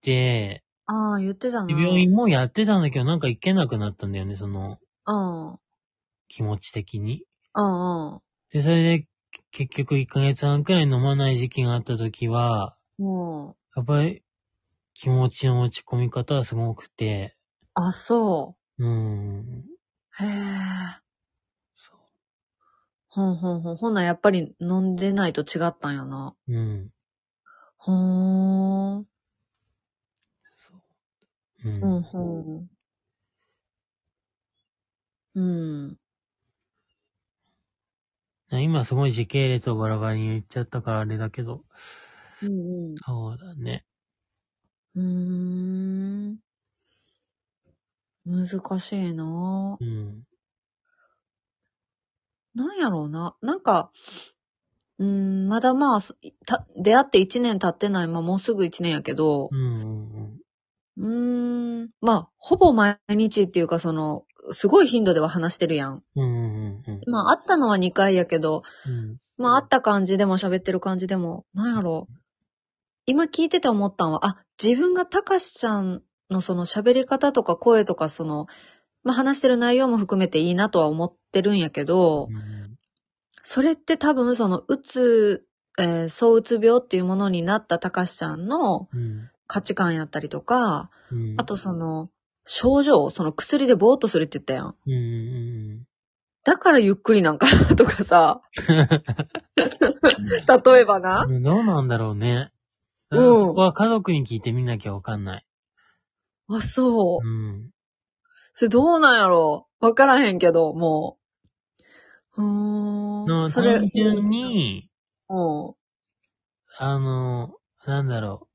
[0.00, 1.70] て、ああ、言ってたな。
[1.70, 5.12] 病院もやってたんだけど、なんか行けなくなったんだよね、その、う
[5.54, 5.58] ん。
[6.28, 7.24] 気持ち的に。
[7.54, 8.20] うんうん。
[8.50, 9.06] で、それで、
[9.52, 13.04] 結局1ヶ月半くらい飲まない時期があった時は、う
[13.50, 13.54] ん。
[13.76, 14.22] やっぱり
[14.94, 17.36] 気持ちの落ち込み方はすごくて、
[17.74, 19.64] あ、そうーん。
[20.20, 20.24] う。
[20.24, 20.99] へえ。
[23.12, 23.76] そほんほんほん。
[23.76, 26.34] ほんならやっぱり飲んでないと違ったんやな。
[26.48, 26.52] う。
[26.52, 26.90] うん。
[27.76, 29.06] ほーん。
[30.48, 30.74] そ
[31.64, 31.68] う。
[31.68, 31.96] うん。
[31.96, 32.70] うん、ほん。
[35.34, 35.96] うん。
[38.52, 41.64] 今すごい時系列をバラバラに言っちゃったからあれだけど、
[42.42, 43.84] うんそうだね。
[44.94, 45.04] うん。
[45.04, 46.38] うーん。
[48.26, 50.22] 難しいなぁうん。
[52.54, 53.36] なんやろうな。
[53.42, 53.90] なんか、
[54.98, 60.40] うーん、まだまあ、すた、出会って1年経ってない、まあもうすぐ1年やけどう、んうん
[60.98, 66.02] うーん、まあ、ほぼ毎日っていうかその、すごい頻度では話してるやん。
[66.16, 66.22] うん。
[66.22, 69.16] うんうんうんまあ、会ったのは2回やけど、うん。
[69.38, 72.14] まあ、会った感じでも喋ってる感じでも、なんやろう。
[73.06, 78.46] 今聞いてて思ったんは、あ、自分がたかしちゃんのその喋り方とか声とかその、
[79.02, 82.60] まあ話してる内容も含めていいなとは思ってるんやけど、うん
[83.42, 85.46] それって多分その、うつ、
[85.78, 89.30] えー、躁うつ病っていうものになったたかしちゃんのうん。
[89.46, 91.34] 価値観やったりとか、うん。
[91.36, 92.08] あとその、
[92.46, 94.74] 症状、その薬でぼーっとするって言ったやん。
[94.86, 94.96] うんう
[95.76, 95.84] ん
[96.42, 98.64] だからゆっくりなんかなとかさ、 例
[100.80, 101.26] えばな。
[101.28, 101.42] うん。
[101.42, 102.50] どうなんだろうね。
[103.10, 105.46] うんそこは家族に聞いてみなきゃわかんない。
[106.48, 107.26] あ、そう。
[107.26, 107.70] うん。
[108.52, 109.66] それどうなんやろ？
[109.80, 111.18] わからへんけど、も
[112.36, 112.42] う。
[112.42, 113.50] うーの、ん。
[113.50, 114.88] それ、単純に、
[115.28, 115.34] う
[115.70, 115.74] ん。
[116.78, 117.54] あの、
[117.86, 118.46] なんだろう。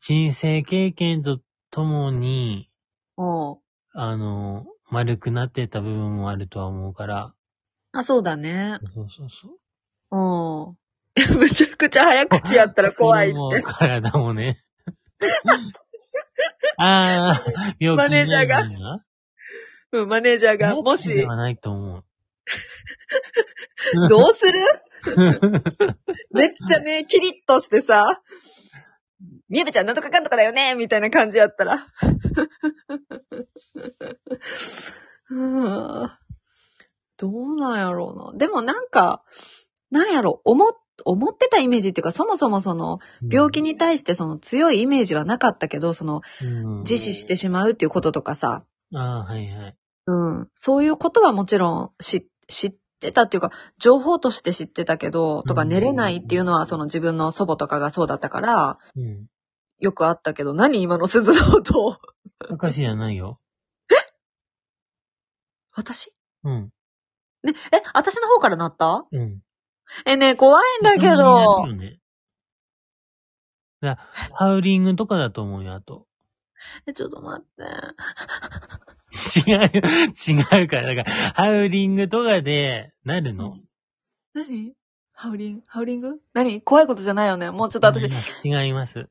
[0.00, 1.40] 人生経験と
[1.70, 2.70] ともに、
[3.16, 3.58] うん。
[3.92, 7.34] あの、丸くなってた部分もあるとは思うから。
[7.92, 8.78] あ、そうだね。
[8.84, 10.16] そうそうそう。
[10.16, 10.78] うん。
[11.38, 13.62] むちゃくちゃ早口やったら怖いっ もうて。
[13.62, 14.62] 体もね。
[16.78, 17.44] ああ、
[17.96, 18.62] マネージャーが
[19.90, 22.04] うん、マネージャーが、もしで、はないと思う。
[24.08, 24.60] どうする？
[26.30, 28.22] めっちゃ目キリッとしてさ、
[29.48, 31.86] みやべちゃんなんとかかんとかだよねみたいな感じやったら。
[35.30, 36.10] うん
[37.16, 38.38] どうなんやろうな。
[38.38, 39.24] でもなんか、
[39.90, 40.72] なんやろ、思っ
[41.04, 42.98] 思ってたイメージっていうか、そもそもその、
[43.30, 49.76] 病気に対してその強いイメージはなかったけど、その、うん、自死してしまうっていうこととかさ、ああ、はいはい。
[50.06, 50.48] うん。
[50.54, 59.26] そういうことはもちろん知知ってたっていうか、情報として知ってたけど、とかうん寝れないっていうのはその自分の祖母とかがそうだったから、うん。
[59.78, 61.98] よくあったけど、何今の鈴の音
[62.48, 63.38] たかしじゃないよ。
[65.74, 66.10] 私？
[66.42, 66.72] うん。
[67.44, 69.06] ね、え、私の方からなった？
[69.12, 69.40] うん。
[70.04, 71.66] え、ね、怖いんだけど。
[73.80, 73.96] だ
[74.34, 76.06] ハウリングとかだと思うよ、あと。
[76.86, 77.62] え、ちょっと待って。
[79.50, 80.94] 違う、違うから。
[80.94, 83.56] だから、ハウリングとかで、なるの？
[84.34, 84.74] 何？
[85.14, 85.56] ハウリン？
[85.56, 86.20] グハウリング？
[86.34, 86.60] 何？
[86.62, 87.50] 怖いことじゃないよね。
[87.50, 88.04] もうちょっと私、
[88.44, 89.08] 違います。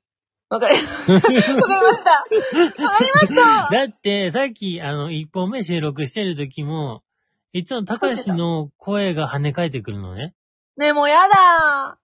[0.50, 0.76] わかり、
[1.14, 2.12] わかりました。
[2.12, 3.70] わかりました。
[3.70, 7.04] だって、さっき、あの、一本目収録してる時も、
[7.52, 10.34] いつもたかしの声が跳ね返ってくるのね。
[10.78, 11.98] ねえ、もうやだ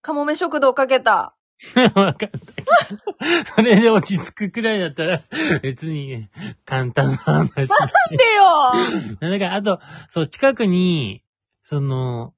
[0.00, 1.34] かもめ食堂かけた。
[1.94, 2.38] わかったけど。
[3.56, 5.22] それで落ち着くくらいだったら、
[5.62, 6.30] 別にね、
[6.64, 7.36] 簡単な話。
[7.36, 11.22] なんでよ だから、あと、そう、近くに、
[11.62, 12.32] その、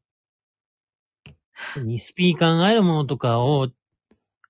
[1.98, 3.68] スピーカーがあるものとかを、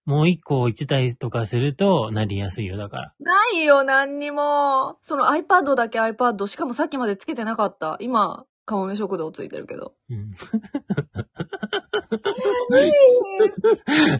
[0.06, 3.14] もう一個置いてたりとかすると、なりやすいよ、だから。
[3.20, 4.96] ないよ、何にも。
[5.02, 6.46] その iPad だけ iPad。
[6.46, 7.98] しかもさっきまでつけてなかった。
[8.00, 9.94] 今、かもめ食堂ついてるけど。
[10.10, 10.34] うん。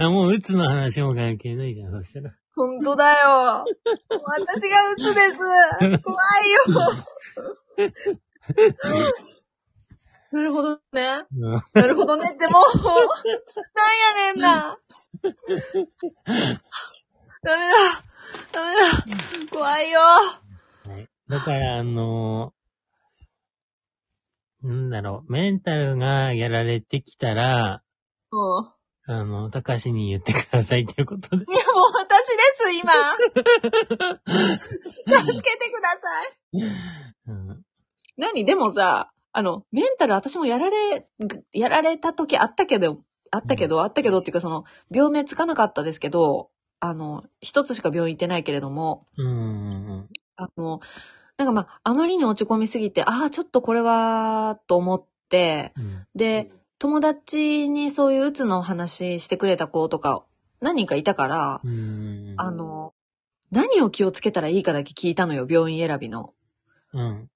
[0.01, 2.33] あもう、うつの話も関係ないじゃん、そしたら。
[2.55, 3.65] ほんとだよ。
[4.39, 5.39] 私が鬱です。
[6.03, 6.95] 怖いよ。
[10.33, 11.25] なるほどね。
[11.37, 14.79] うんなるほどねってもう、なんやねんな。
[17.43, 17.75] ダメだ。
[18.53, 19.51] ダメだ。
[19.51, 20.01] 怖いよ。
[20.01, 21.09] はい。
[21.29, 22.56] だから、あのー
[24.67, 27.85] なんだろう、メンタルがやられてきたら、
[28.33, 28.67] うん。
[29.09, 31.37] あの、たかしに言ってくださいっていうことで。
[31.37, 32.93] いや、もう私です、今。
[35.23, 36.35] 助けてください。
[37.29, 37.63] うん。
[38.17, 38.45] 何？
[38.45, 41.07] でもさ、あの、メンタル私もやられ、
[41.53, 46.51] やられた時あったけど、あったけど、あったけどっていうかその、病名つかなかったですけど、
[46.81, 49.31] あの、一つしか病院行ってないけれども、うんう
[49.99, 50.81] んあの、
[51.39, 56.07] なんかまあ、あまりに落ち込みすぎて、ああ、ちょっとこれは、と思って、うん。
[56.15, 60.25] で、友達にそういううつの話してくれた子とか、
[60.61, 61.61] 何人かいたから。
[62.39, 62.95] あの、
[63.51, 66.35] 何を気をつけたらいいかだけ聞いたのよ、病院選びの。
[66.93, 67.29] うん。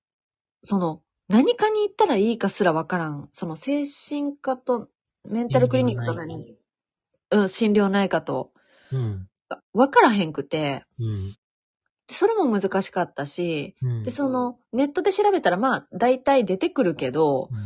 [0.63, 3.29] その、何かに行ったらいいかすらわからん。
[3.33, 4.89] その、精神科と、
[5.25, 6.57] メンタルクリニックと何
[7.33, 8.53] うん、心療内科と、
[8.93, 9.29] うん。
[9.73, 11.35] わからへんくて、うん。
[12.15, 14.03] それも難しかったし、うん。
[14.03, 17.59] で、その、ネットで調べたら、まあ、大体出てくるけどう、ん。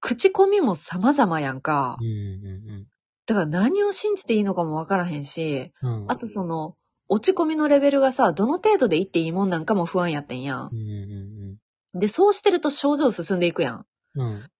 [0.00, 2.04] 口コミも様々やんかう。
[2.04, 2.86] ん。
[3.26, 6.04] だから何を信じていいのかもわからへんし、うん。
[6.08, 6.76] あとその、
[7.08, 10.76] 落ち込みのレベルがさ、どの程度でいっていいもんなんかも不安やってんやんう。
[10.76, 11.58] ん。
[11.98, 13.86] で、そうしてると症状進んでいくやん。
[14.16, 14.50] うん。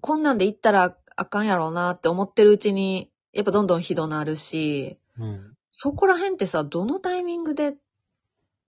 [0.00, 5.54] こんなんでいったらあかんやろうなって思ってるうちに、やっぱどんどんひどなるし、うん。
[5.80, 7.76] そこら辺ってさ、どのタイミングでっ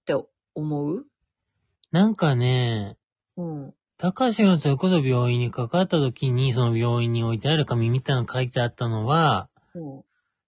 [0.07, 0.15] て
[0.55, 1.07] 思う？
[1.91, 2.99] なんかね、
[3.37, 3.75] うん。
[3.99, 10.03] たかしがそれこそ病院にかかった時に、その病院に置いてある紙みたいなの書いてあったのは、うん。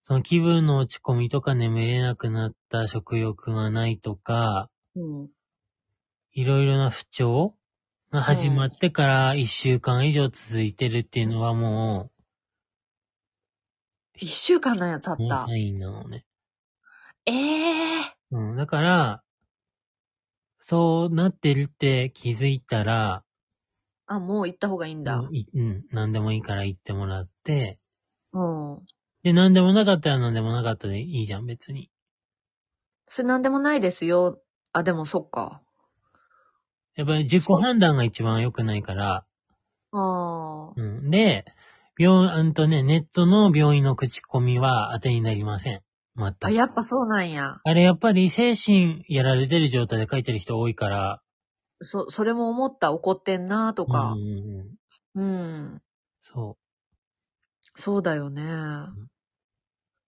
[0.05, 5.31] その気分の落ち込みとか眠れなくなった食欲がないとか、うん。
[6.31, 7.57] いろいろな不調
[8.13, 12.13] が始まってから一週間以上続いてるっていうのはも
[14.17, 15.57] 一週間なんや経う、ったサ。
[15.57, 16.25] インなのね。
[17.27, 18.03] ええ
[18.33, 18.57] うん。
[18.57, 19.23] だから、
[20.59, 23.25] そうなってるって気づいたら、
[24.07, 25.17] あ、もう行った方がいいんだ。
[25.17, 27.79] うんいうん、何でもいいから言ってもらって、
[28.33, 28.81] うん。
[29.23, 31.91] で、何でもなかったら何でもなかったでいいじゃん、別に。
[33.07, 34.41] それなんでもないですよ。
[34.73, 35.63] あ、でもそっか。
[36.95, 39.25] やっぱり自己判断が一番良くないから、
[39.93, 40.73] ああ。
[40.75, 41.11] うん。
[41.11, 41.45] で、
[41.99, 45.83] 病、あんとね、ネットの病院の口コミは当てになりません。
[46.17, 46.53] 全あ、く。
[46.53, 47.57] やっぱそうなんや。
[47.65, 51.23] あれやっぱり精神やられてる状態で書いてる人多いから、
[51.81, 52.93] そ、それも思った。
[52.93, 54.21] 怒ってんなとかうん。
[54.21, 54.77] うん
[55.17, 55.23] うん。
[55.23, 55.83] うん。
[56.23, 56.57] そ
[57.75, 58.43] そうだよね。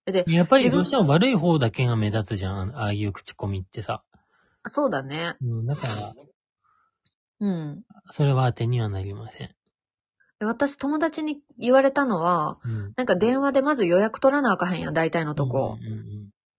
[0.06, 4.02] えでう。、やっぱり自分どうしても悪い方だけが目立つじゃん、ああいう口コミってさ。
[4.66, 5.36] そうだね。
[5.42, 6.14] うん、だから、
[7.40, 7.82] うん。
[8.10, 9.54] それは当てにはなりません。
[10.40, 12.92] で私、友達に言われたのは、うん。
[12.96, 15.78] なんか電話でまず予約取らなあかへんやん、大体のとこ。
[15.80, 16.04] うんうん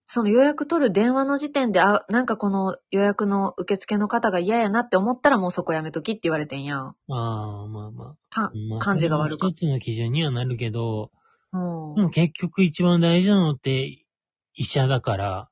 [0.08, 6.80] その予約取る電話の時点で、あ、なんかこの予約の受付の方が嫌やなって思ったらもうそこやめときって言われてんやん。
[6.80, 8.52] ああ、まあまかあ。
[8.70, 11.10] まあ、感じが悪かっ一つの基準にはなるけど、
[11.50, 11.58] た。
[11.58, 12.02] うんで。
[12.02, 14.06] も結局一番大事なのって
[14.54, 15.48] 医者だから、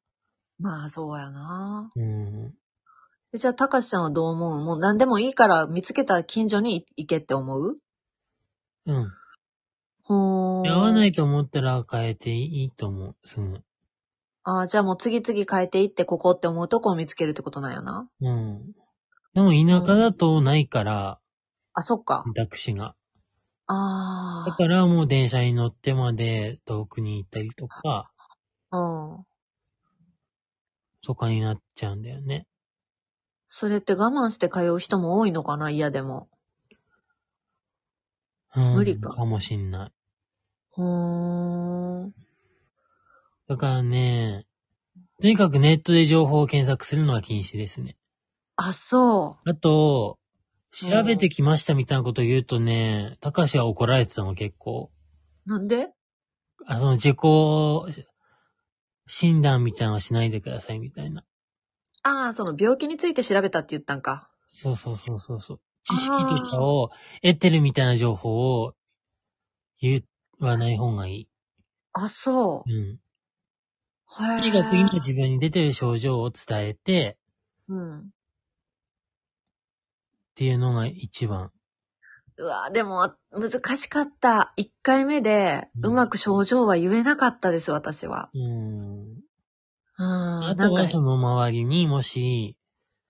[0.61, 1.91] まあそうやな。
[1.97, 2.55] うん。
[3.35, 4.65] えじゃあ、たかしちゃんはどう思う？
[4.65, 7.79] もう何でもいいから見つけた近所に行けって思う？
[8.87, 9.13] うん。
[10.03, 10.71] ほー。。
[10.71, 13.17] 合わないいと思ったら変えていいと思う。
[13.25, 13.61] すぐ。
[14.45, 18.09] ああ、じゃあもう次々変えていってここって思うとこを見つけるってことなんやな。
[18.21, 18.75] うん。
[19.33, 21.19] でも田舎だとないから、
[21.73, 22.23] あ、そっか。
[22.25, 22.95] 選択肢が。
[23.67, 28.11] あだからもう電車に乗ってまで遠くに行ったりとか、
[28.71, 28.79] あ。
[28.79, 29.25] うん。
[31.03, 32.47] とかになっちゃうんだよね。
[33.47, 36.29] それって我慢して通う人も多いのかな嫌でも。
[38.57, 39.93] うん、無理かかもしんない。
[40.71, 42.15] ほーん。
[43.49, 44.47] だからね、
[45.21, 47.97] とにかくネットで情報を検索するのは禁止ですね。
[48.57, 50.19] あ、そあと、
[50.73, 54.91] 調べてきましたみたいなこと言うとね、高橋は怒られてたの結構。
[55.47, 55.51] う。
[55.51, 55.89] なんで？
[56.67, 57.17] あ、その自己
[59.07, 61.25] 診断みたいなのはしないでくださいみたいな。
[62.03, 64.31] ああ、その病気について調べたって言ったんか。
[64.51, 65.61] そうそうそうそうそう。
[65.85, 66.91] 知識とかを
[67.23, 68.75] 得てるみたいな情報を
[69.81, 70.03] 言
[70.39, 71.29] わない方がいい。
[71.93, 72.71] あ、そう。
[72.71, 72.99] うん。
[74.27, 74.41] へえ。
[74.41, 77.19] とにかく今自分に出てる症状を伝えて
[77.69, 77.99] うん。
[78.01, 78.03] っ
[80.35, 81.51] ていうのが一番。
[82.37, 84.53] うわ、でも、難しかった。
[84.57, 88.31] 一回目で、うまく症状は言えなかったです、私は。
[88.35, 89.25] うん。
[89.99, 90.45] うん。
[90.49, 92.57] あとなんか、はその周りにもし、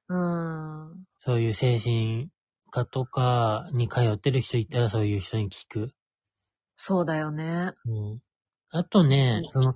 [0.09, 1.05] うん。
[1.21, 2.29] そういう精神
[2.75, 5.93] 科とかに通ってる人いたらそういう人に聞く。
[6.75, 7.71] そうだよね。
[7.87, 8.21] うん。
[8.71, 9.75] あとね、その、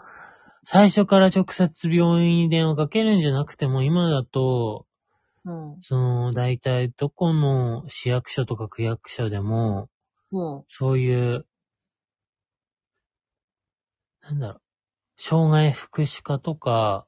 [0.64, 4.86] 最初から直接病院に電話かけるんじゃなくても、今だと、
[5.44, 5.78] うん。
[5.80, 9.88] その、大体どこの市役所とか区役所でも、
[10.32, 11.46] もそういう、
[14.22, 14.60] なんだろう、
[15.16, 17.07] 障害福祉課とか、う。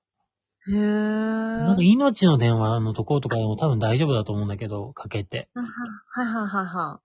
[0.68, 0.78] へえ。
[0.78, 5.48] なんか命の電話のところとかでも多分大丈夫だと思うんだけど、かけて。
[5.54, 5.62] は
[6.22, 7.00] いはいはいは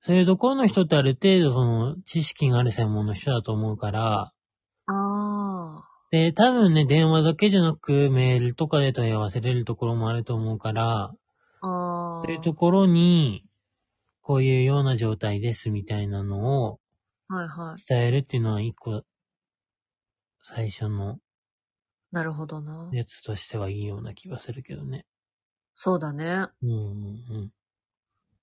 [0.00, 4.92] そういうところの人ってある程度その知識がある専門の人だと思うから、い。
[4.92, 11.12] あで、多分ね、電話だけじゃなくメールとかで問い合わせれるところもあると思うから、
[11.60, 11.66] あ。
[11.66, 12.22] ああ。
[12.24, 13.44] そういうところに、
[14.20, 16.80] こういうような状態ですみたいなのを
[17.28, 17.82] はいはい。
[17.88, 19.02] 伝えるっていうのは一個、
[20.42, 21.18] 最初の
[22.12, 22.88] なるほどな。
[22.92, 25.06] やつとしてはいいような気がするけどね。
[25.74, 26.46] そうだね。
[26.62, 27.52] うんうん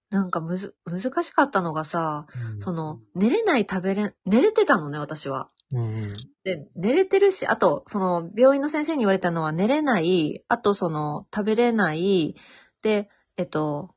[0.10, 2.62] なんかむず、難しかったのがさ、うん。
[2.62, 5.50] その、寝れない食べれ、寝れてたのね、私は。
[5.72, 6.14] うんうん。
[6.44, 12.36] で、寝れてるし、あと、その、病院の先生に言われたのは、寝れない、あと、その、食べれない、
[12.84, 13.96] で、えっと、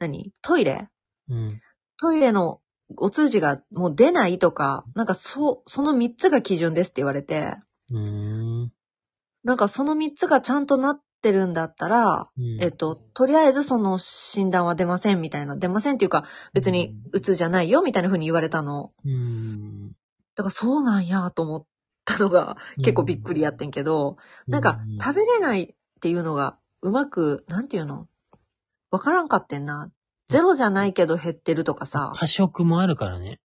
[0.00, 0.32] 何？
[0.42, 0.88] トイレ？
[1.28, 1.60] うん。
[2.00, 2.60] トイレの
[2.96, 7.54] お通じがもう出ないとか、なんか、そう、その3つが基準ですって言われて、
[7.92, 8.72] うーん。
[9.44, 18.92] なんかその3つがちゃんとなってるんだったら、うんえっと、とりあえずその診断は出ませんみたいな、出ませんっていうか、別にうつじゃないよみたいな風に言われたの。
[19.04, 19.88] うん。
[20.34, 21.66] だからそうなんやと思っ
[22.04, 24.16] たのが結構びっくりやってんけど、
[24.46, 28.08] なんかう食べれないっていうのがうまく、なんていうの？
[28.90, 29.90] わからんかってんな。
[30.28, 32.12] ゼロじゃないけど減ってるとかさ。
[32.14, 33.40] 過食もあるからね。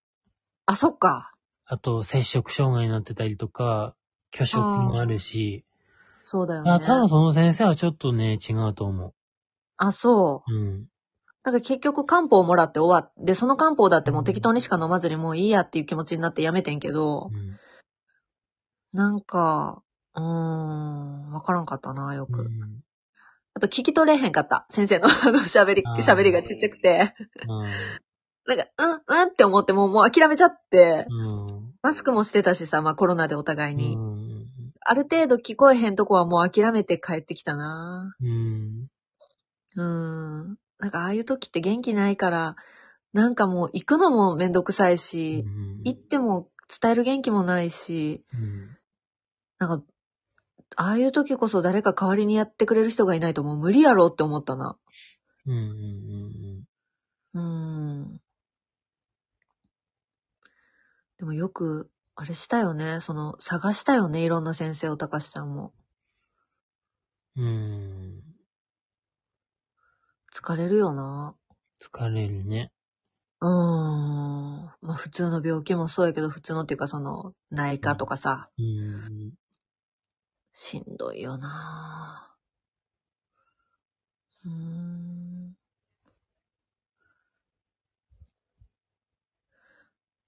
[0.66, 1.34] あ、そっか。
[1.66, 3.94] あと、摂食障害になってたりとか、
[4.34, 5.66] 拒食もあるし。
[6.30, 6.72] そうだよね。
[6.72, 9.14] あ、多分その先生はちょっとね、違うと思
[9.78, 10.54] あ、そう。
[10.54, 10.56] う。
[10.58, 10.88] うん。
[11.46, 17.58] なんか結局漢方をもらって終わって、その漢方だってもう適当にしか飲まずにもういいやっていう気持ちになってやめてんけど、うん
[18.92, 19.84] なんか、
[20.16, 22.42] うーん、わからんかったな、よく。
[22.42, 22.84] うん
[23.54, 24.66] あと聞き取れへんかった。
[24.70, 25.08] 先生の
[25.48, 27.16] 喋り喋りがちっちゃくて。
[27.48, 27.66] うん
[28.46, 33.96] なんか、うん、うんって思ってもう、もう諦めちゃって、うんマスクもしてたしさ、まあコロナでお互いに。
[33.96, 34.27] うん
[34.90, 38.16] ある程度聞こえへんとこはもう諦めて帰ってきたな。
[38.22, 38.88] うん
[39.76, 40.58] うーん。
[40.80, 42.56] なんかああいう時って元気ないから、
[43.14, 45.46] なんかもう行くのもめんどくさいし、
[45.84, 46.50] 行っても
[46.82, 48.78] 伝える元気もないし、うん
[49.60, 49.86] なんか、
[50.76, 54.78] ああいう時こそ誰か代わりにやってくれる人がいないともう無理やろって思ったな。
[55.48, 56.64] うんうん
[57.34, 57.42] うー
[58.16, 58.22] ん。
[61.18, 63.00] でもよく、あれしたよね。
[63.00, 64.26] その、探したよね？
[64.26, 65.72] いろんな先生を、高橋さんも。
[67.36, 67.48] うんう
[68.24, 68.38] ん
[70.34, 71.36] 疲れるよな。
[71.82, 72.72] 疲れるね。
[73.42, 74.72] うーん。
[74.82, 79.38] まあ普通の病気もそうやけど、普通のっていうかその、内科とかさ、うん
[80.54, 82.38] しんどいよな
[84.46, 85.58] うーん。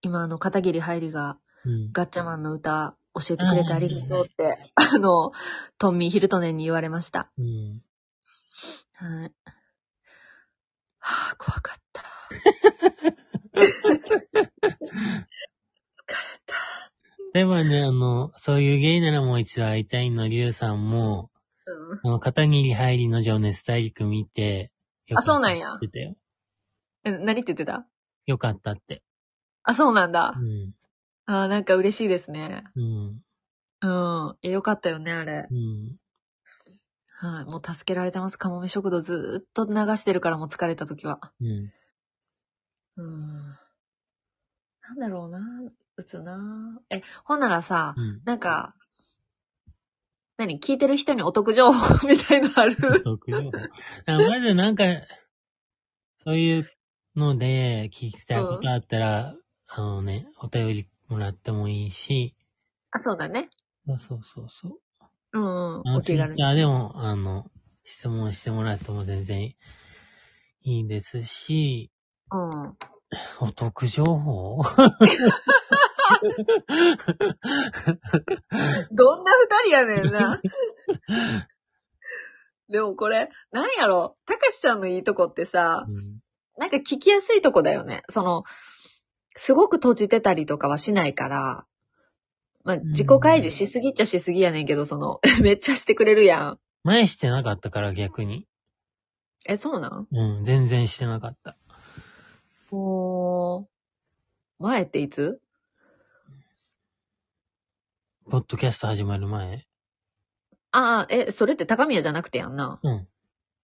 [0.04, 1.92] 今、あの、片桐入りが、うん。
[1.92, 5.32] ガッチャマンの歌教えてくれてありがとうって、あの、
[5.78, 7.32] トンミー・ヒルトネンに言われました。
[7.38, 7.82] うん。
[8.94, 9.34] はい。
[11.00, 12.04] はあ、怖かった。
[13.60, 13.66] 疲れ
[16.46, 16.56] た。
[17.34, 21.32] でもね、あの、そういうゲイならもう一度会いたいのリュウさんも、
[21.66, 22.00] うん。
[22.04, 24.72] あの、片桐入りの情熱大陸見て、
[25.08, 26.16] よかったあそうなんやって言ってたよ。
[27.06, 27.86] え、何って言ってた？
[28.26, 29.04] よかったって。
[29.64, 30.44] あ、そうなんだう。
[30.44, 30.74] ん。
[31.32, 32.64] あーなんか嬉しいですね。
[32.76, 33.22] うん。
[33.82, 34.36] うん。
[34.42, 35.46] いや、よかったよね、あれ。
[35.52, 35.96] うん。
[37.22, 37.46] はい。
[37.46, 38.38] もう助けられてます。
[38.38, 41.20] かもめ食堂ずーっと流してるから、もう疲れた時は。
[41.40, 41.72] うん。
[42.98, 43.44] うん。
[44.82, 45.40] なんだろうな、
[45.98, 46.82] 打つな。
[46.90, 48.22] え、ほんならさ、うん。
[48.26, 48.74] なんか、
[50.38, 53.04] 何聞いてる人にお得情報みたいのある？
[53.04, 53.52] 特情報？
[54.08, 54.86] あまずなんか、
[56.24, 56.70] そういう
[57.16, 59.36] ので聞きたいことあったら、
[59.68, 62.36] あのね、お便りもらってもいいし、
[62.92, 63.50] あ、そうだね。
[63.86, 64.80] そうそうそうそう。
[65.34, 65.96] うんうん。
[65.98, 66.56] お気軽に。
[66.56, 67.52] でも、あの、
[67.84, 69.56] 質問してもらっても全然い
[70.62, 71.92] いですし、
[72.32, 72.78] うん。
[73.40, 74.62] お得情報？
[78.92, 80.42] どんな二人やねんな。
[82.70, 84.16] でもこれ、なんやろ？
[84.26, 86.20] たかしちゃんのいいとこってさ、うん
[86.60, 88.04] なんか聞きやすいとこだよね。
[88.10, 88.44] その、
[89.42, 91.66] すごく閉じてたりとかはしないから、
[92.66, 96.60] まあ、自己開示しすぎっちゃしすぎやねんけど、その、 めっちゃしてくれるやん。
[96.84, 98.46] 前してなかったから逆に。
[99.46, 100.08] え、そうなん？
[100.12, 101.58] うん、全然してなかった。
[102.70, 103.70] も
[104.60, 105.40] う、前っていつ？
[108.30, 109.66] ポッドキャスト始まる前。
[110.72, 112.80] ああ、え、それって高宮じゃなくてやんな？
[112.84, 113.08] うん。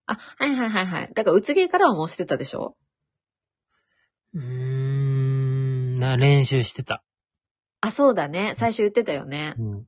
[0.05, 1.13] あ、はいはいはいはい。
[1.13, 2.77] だから、うつげからはもうしてたでしょ？
[4.33, 4.74] うーん、
[5.99, 7.03] な、練習してた。
[7.81, 8.53] あ、そうだね。
[8.55, 9.55] 最初言ってたよね。
[9.57, 9.87] うん。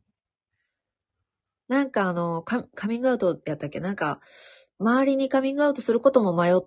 [1.68, 3.80] なんかあの、カカミングアウトやったっけ？
[3.80, 4.22] なんか、
[4.80, 6.60] 周りにカミングアウトすることも迷っ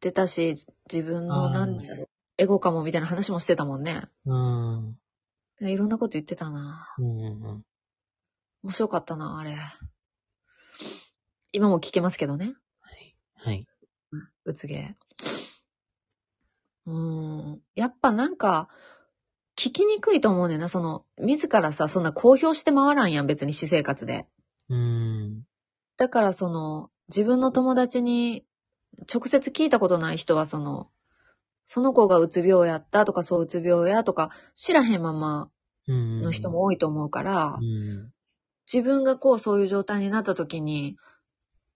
[0.00, 0.54] てたし、
[0.90, 2.08] 自分のあーなんだろう、
[2.38, 4.02] エゴかもみたいな話もしてたもんね。
[4.24, 4.96] うん。
[5.60, 6.94] いろんなこと言ってたな。
[6.98, 7.64] うんうん
[8.62, 9.56] 面白かったな、あれ。
[11.52, 12.54] 今も聞けますけどね。
[13.34, 13.66] はい。
[14.44, 14.96] うつげ。
[16.90, 17.60] うーん。
[17.74, 18.68] やっぱなんか、
[19.56, 20.68] 聞きにくいと思うねんな。
[20.68, 24.26] その、自らさ、そんな公表して回らんやん、別に私生活で。
[24.68, 25.42] うーん。
[25.96, 28.44] だからその、自分の友達に
[29.12, 30.88] 直接聞いたことない人はその、
[31.66, 35.50] その子がうつ病やったとかそううつ病やとか知らへんまま
[35.86, 36.22] うん。
[36.22, 38.12] の人も多いと思うから、うん。
[38.72, 40.96] 自分がこうそういう状態になった時に、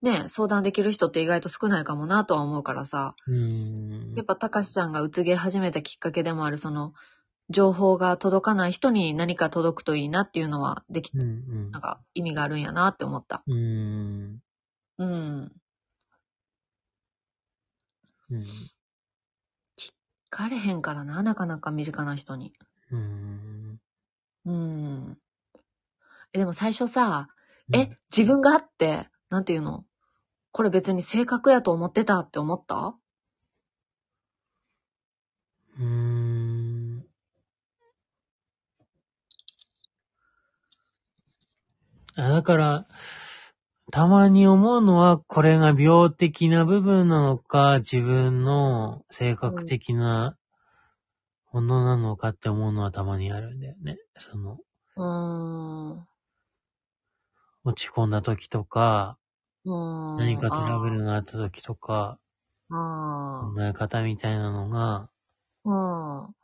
[0.05, 4.15] ね、相談できる人って意外と少ないかもなとは思うからさ、うん。
[4.15, 6.93] やっぱたかしちゃんがうつげ始めたきっかけでもあるその、
[7.51, 13.43] 情報が届かない人に何か届くといいなっていうのはでき、うんうんなんか意味があるんやなって思った。
[13.47, 14.39] うん。
[14.99, 15.53] うん。
[18.31, 18.41] うん。
[18.41, 19.93] 聞
[20.31, 22.53] かれへんからな、なかなか身近な人に。
[22.91, 23.81] うん。
[24.47, 25.19] うん。
[26.35, 27.29] え、でも最初さ、
[27.69, 29.85] うんえ、自分があって、なんていうの？
[30.55, 32.95] これ別に性格やと思ってたって思った？
[35.77, 37.05] うーん。
[42.17, 42.87] あだから、
[43.91, 50.37] たまに思うのは、これが病的な部分なのか、自分の性格的な
[51.53, 53.99] ものなのかって思うのはたまにあるんだよね。
[54.19, 54.59] その、
[54.97, 56.07] うーん。
[57.65, 59.24] 落ち込んだ時とか、うん。
[60.17, 62.21] 何かトラブルがあった時とか、
[62.71, 65.11] あ考え方みたいなのが、
[65.65, 65.65] あ。
[65.65, 65.71] う
[66.31, 66.35] ん。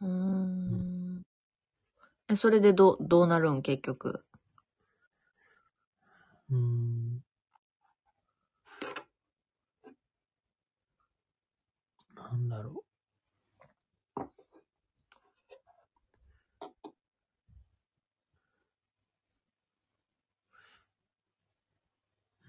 [0.00, 1.22] うーん。
[2.28, 4.24] え、それでどう、どうなるん結局？
[6.48, 6.56] う
[12.36, 12.84] んだろ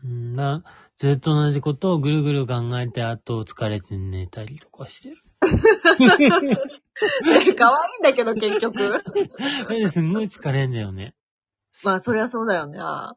[0.03, 0.07] う。
[0.07, 0.63] うんな、
[0.97, 5.17] ずっと同じことをぐるぐる考えて、あと疲れて寝たりとかしてる。
[5.41, 5.47] え、
[7.53, 9.03] 可愛いんだけど結局。
[9.65, 11.15] それですんごい疲れんだよね。
[11.83, 12.77] まあ、そりゃそうだよね。
[12.77, 13.15] だか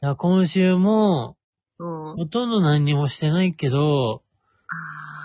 [0.00, 1.36] ら今週も、
[1.78, 2.16] うん。
[2.16, 4.22] ほとんど何にもしてないけど、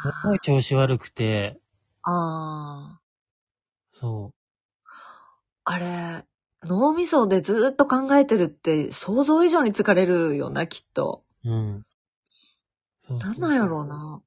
[0.04, 1.60] すあごい調子悪くて、
[2.04, 2.98] あ。
[2.98, 3.00] あ
[3.94, 4.32] そ
[5.64, 6.24] あれ、
[6.64, 11.24] 脳みそでずっと考えてるって想像以上に疲れるよな、きっと。
[11.46, 11.86] うん。
[13.08, 14.22] そうそうなんなんやろうな。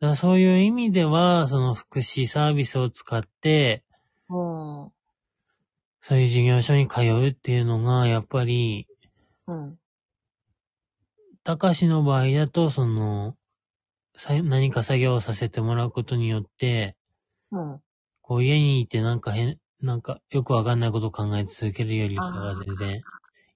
[0.00, 3.84] だからそういう意味では、その福祉サービスを使って、
[4.28, 4.92] うん。
[6.00, 8.86] そういう事業所に通うっていうのが、やっぱり、
[9.46, 9.78] うん。
[11.42, 13.34] たかしの場合だと、その、
[14.16, 16.96] さ何か作業をさせてもらうことによって、
[17.50, 17.80] うん。
[18.20, 23.02] こう家にいてなんか変、なんかよくわかんないことを考え続けるよりかは全然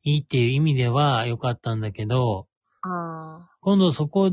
[0.05, 2.47] いいっていう意味では良かったんだけど、
[2.83, 4.31] あ今度そこ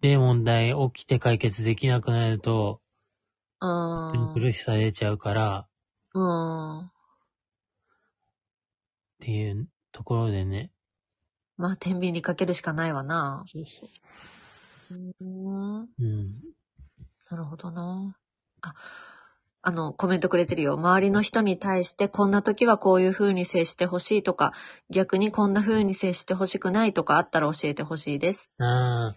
[0.00, 2.80] で問題起きて解決できなくなると、
[3.60, 4.10] あ。
[4.12, 4.34] うん。
[4.34, 5.66] 苦しさ出ちゃうから、
[6.14, 6.80] うん。
[6.80, 6.90] っ
[9.20, 10.70] ていうところでね。
[11.56, 13.44] まあ、天秤にかけるしかないわな。
[13.46, 13.88] そうそう。
[15.20, 15.88] うん。
[15.98, 16.34] うん。
[17.30, 18.16] なるほどな。
[18.60, 18.74] あ、
[19.66, 20.74] あの、コメントくれてるよ。
[20.74, 24.52] 周りの人に対して、こんな時はこういう風に接してほしいとか、
[24.90, 28.50] 逆にこんな風に接してほしくないとかあったら教えてほしいです。
[28.58, 29.16] ああ。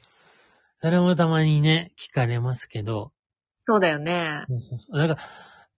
[0.82, 3.12] それもたまにね、聞かれますけど。
[3.62, 4.46] そうだよね。
[4.48, 4.98] そうそうそう。
[4.98, 5.30] だから、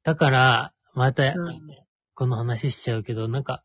[0.03, 1.33] だから、また、うん。
[2.13, 3.63] この話しちゃうけど、なんか、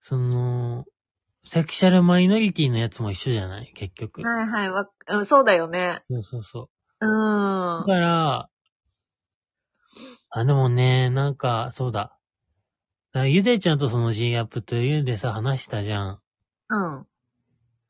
[0.00, 0.84] その、
[1.44, 3.70] セクシャルマイノリティのやつも一緒じゃない？
[3.74, 4.22] 結局。
[4.22, 5.98] はいはいわ、うん、そうだよね。
[6.02, 6.70] そうそうそ
[7.00, 7.06] う。
[7.06, 7.86] うん。
[7.86, 8.48] だから、
[10.36, 12.18] あ、でもね、なんか、そうだ。
[13.14, 16.20] ゆでちゃんとその G アップというでさ、話したじゃん。
[16.70, 17.06] うん。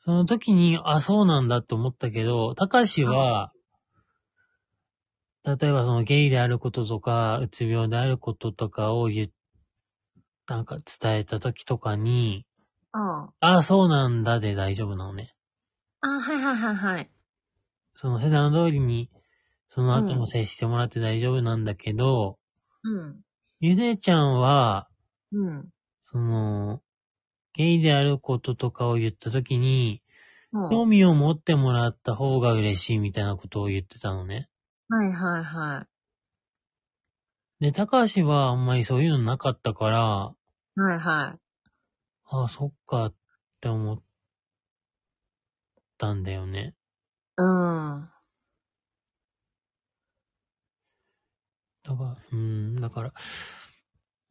[0.01, 3.51] その時に、あ、そうなんだって思ったけど、たかしは、
[5.45, 9.29] 例えばそのゲイであることとか、うつ病であることとかを言っ、
[10.47, 12.45] なんか伝えた時とかに、
[12.93, 13.31] うん。
[13.41, 15.35] あ、そうなんだで大丈夫なのね。
[16.03, 17.11] あ、はいはいはいはい。
[17.95, 19.09] その普段通りに、
[19.69, 22.39] その後も接してもらって大丈夫なんだけど、
[22.85, 23.21] うん。
[23.61, 24.89] ゆでちゃんは、
[25.33, 25.71] うん。
[26.11, 26.83] その、
[27.55, 30.03] ゲイであることとかを言った時に、
[30.53, 30.71] うん。
[30.71, 34.49] 興味を持ってもらった方が嬉しいみたいなことを言ってたのね。
[34.89, 35.87] はいはいは
[37.61, 37.65] い。
[37.65, 40.01] で、高橋はあんまりそういうのなかったから、
[40.77, 41.39] はいはい。
[42.27, 43.15] ああ、そっかっ
[43.61, 44.03] て思っ
[45.99, 46.75] たんだよね。
[47.37, 48.14] うん。
[51.85, 53.13] だから、うーん、だから、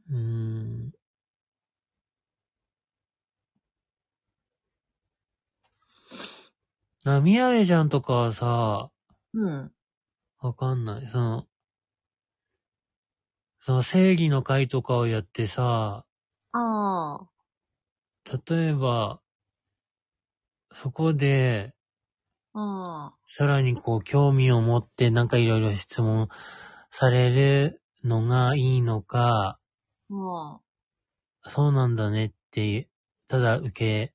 [0.10, 0.92] うーん。
[7.04, 8.90] な、みやれちゃんとかはさ、
[9.34, 9.72] うん。
[10.40, 11.10] わかんない。
[11.12, 11.48] その、
[13.60, 16.06] その生理の会とかをやってさ、
[16.52, 17.30] ああ。
[18.48, 19.22] 例えば、
[20.74, 21.74] そこで、
[22.54, 26.30] あさらにこう興味を持ってなんかいろいろ質問
[26.96, 29.58] されるのがいいのか、
[30.12, 30.60] あ。
[31.42, 32.88] あそうなんだねって、
[33.28, 34.14] ただ受け、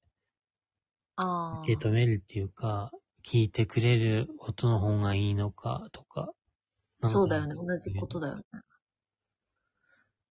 [1.16, 1.60] あ。
[1.64, 2.92] 受け止めるっていうか、
[3.26, 6.20] 聞いてくれる音の方がいいのかとか。
[6.20, 7.56] なんかそうだよね。
[7.56, 8.44] 同じことだよね。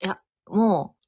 [0.03, 1.05] いや、もう、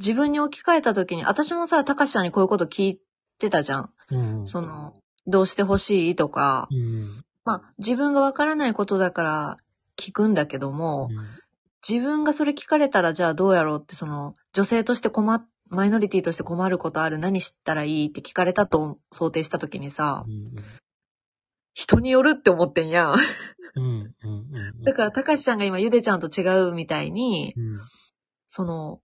[0.00, 3.00] 自分に置き換えたときに、私もさ、たかしちゃんにこういうこと聞い
[3.38, 3.92] てたじゃん。
[4.10, 4.48] うん。
[4.48, 6.74] その、どうしてほしいとかう。
[6.74, 7.24] ん。
[7.44, 9.56] まあ、自分がわからないことだから
[9.98, 11.10] 聞くんだけども、
[11.86, 20.54] 自分がそれ聞かれたらじゃあどうやろうって、その、女性として困っ、マイノリティとして困ることある何知ったらいいって聞かれたと想定したときにさう、ん。
[21.74, 23.14] 人によるって思ってんやん。
[23.76, 23.84] うん。
[23.84, 24.14] うん。
[24.22, 24.82] うん。
[24.82, 27.80] だから、たかしちゃんが今ゆでちゃんと違うみたいに、うん。
[28.48, 29.00] その、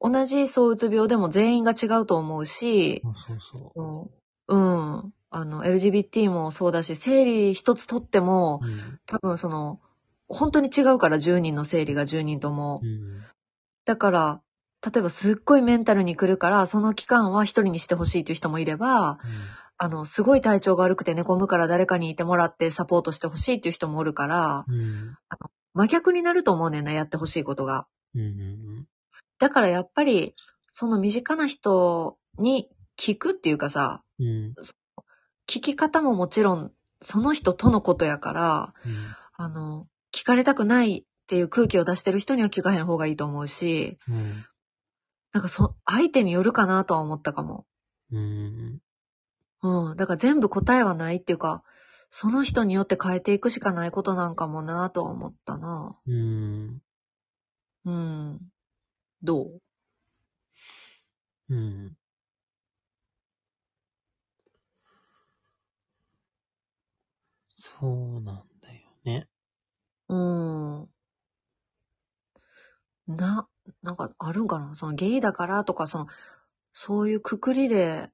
[0.00, 4.12] 同じ躁うつ病でも全員が違うと思うし、そうそうそ
[4.48, 8.98] うん、うんあの、LGBT もそうだし、生理一つとってもう。、うん。
[9.06, 9.80] 多分その、
[10.28, 12.86] 本当に違うから10人の生理が10人ともう。
[12.86, 13.24] ん。
[13.84, 14.42] だから、
[14.84, 19.18] 例えばすっごいメンタルに来るから、その期間は一人にしてほしいという人もいれば、
[19.78, 25.16] あの、すごい体調が悪くて寝込むから誰かにいてもらってサポートしてほしいっていう人もおるから、うん。
[25.74, 27.86] 真逆になると思うねんな、やってほしいことが。
[28.14, 28.20] うん。
[28.20, 28.86] うん。
[29.38, 30.34] だからやっぱり、
[30.68, 32.68] その身近な人に
[32.98, 34.54] 聞くっていうかさ、うん。
[35.48, 38.74] 聞き方ももちろん、その人とのことやから、
[39.34, 44.44] あの、聞かれたくないっていう空気を出してる人には聞かへん方がいいと思うし、うん。
[45.32, 47.66] なんかそ、相手によるかなとは思ったかも。
[48.10, 48.80] うん。
[49.62, 49.96] うん。
[49.96, 51.62] だから全部答えはないっていうか、
[52.10, 55.98] その人によって変えていくしかないことなんかもなとは思ったな。
[56.06, 56.82] うん。
[57.84, 58.40] うん。
[59.22, 59.60] どう？
[61.50, 61.96] うん。
[67.50, 69.28] そうなんだよね。
[70.08, 70.88] うん。
[73.06, 73.48] な、
[73.82, 74.74] なんかあるうんかな？
[74.74, 76.06] そのゲイだからとか、その、
[76.72, 78.10] そういうくくりで、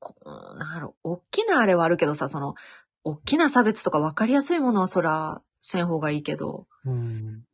[0.00, 2.54] こうんなんやろ、大きなあれはあるけどさ、その、
[3.04, 7.44] 大きな差別とか分かりやすいものはそら、せん方がいいけど、うん。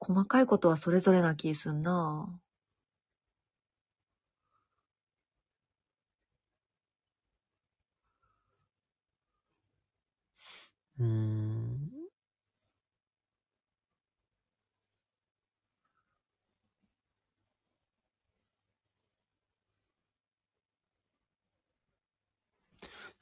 [0.00, 2.40] 細かいことはそれぞれな気すんな
[10.98, 11.53] うん。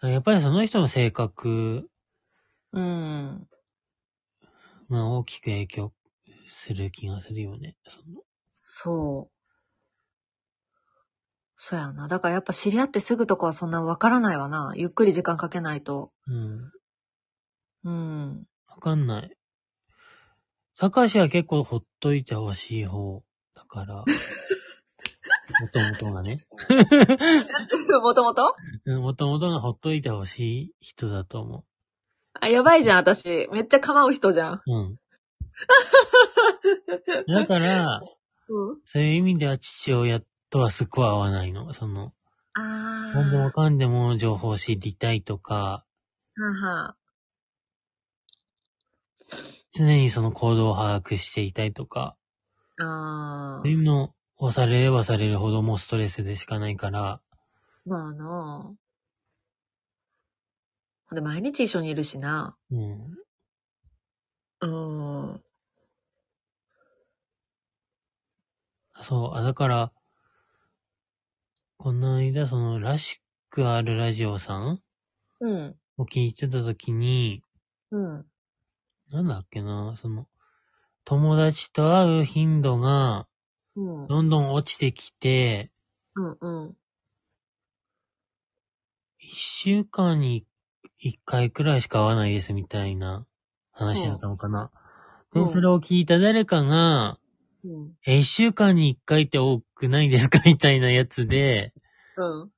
[0.08, 1.88] やっぱりその人の性格
[2.72, 3.48] うん。
[4.90, 5.92] が大きく影響
[6.48, 7.76] する気がするよね。
[7.86, 9.32] そのそう。
[11.56, 12.08] そうやな。
[12.08, 14.72] だからやっぱ知り合ってすぐとかはそんなわからないわな。
[14.76, 16.10] ゆっくり時間かけないと。
[16.26, 16.72] うん。
[17.84, 18.46] うん。
[18.68, 19.36] わかんない。
[20.76, 23.22] 高橋は結構ほっといてほしい方
[23.54, 24.04] だから。
[25.60, 26.38] もともとがね。
[28.02, 28.54] もともと
[28.86, 31.64] もともとがほっといてほしい人だと思
[32.40, 33.48] あ、やばいじゃん、私。
[33.52, 34.54] めっちゃ構う人じゃん。
[34.54, 34.62] う。
[34.66, 34.96] うん。
[37.26, 38.00] だから、
[38.48, 38.80] うん。
[38.84, 40.20] そういう意味では父親
[40.50, 41.72] とはすっごい合わないの。
[41.72, 42.12] その、
[42.54, 42.60] あ
[43.12, 43.52] なんでもー。
[43.52, 45.84] かんでも情報を知りたいとか、
[46.36, 46.96] はは。
[49.70, 52.16] 常にその行動を把握していたいとか、
[52.78, 53.82] あそういうー。
[53.82, 57.20] のをされればされるほどもうストレスでしかないから、
[57.86, 58.74] まあな
[61.06, 62.56] ほんで、毎日一緒にいるしな。
[62.72, 63.14] うん。
[64.60, 65.42] うん。
[69.02, 69.92] そう、あ、だから、
[71.76, 74.82] この間、その、らしくあるラジオさん
[75.38, 75.76] うん。
[75.98, 77.42] を聞いてたときに、
[77.92, 78.26] うん。
[79.12, 80.26] なんだっけな、その、
[81.04, 83.28] 友達と会う頻度が、
[83.76, 84.06] うん。
[84.06, 85.70] どんどん落ちてきて、
[86.14, 86.36] うん。
[86.40, 86.76] うん。
[89.18, 90.44] 一週間に
[90.98, 93.26] 一回くらいしか会わないですみたいな
[93.72, 94.70] 話だったのかな。
[95.34, 97.18] うんで、それを聞いた誰かが、
[97.64, 97.92] うん。
[98.04, 101.72] え、一週間に一回って多くないですかみたいなやつで、
[102.16, 102.50] うん。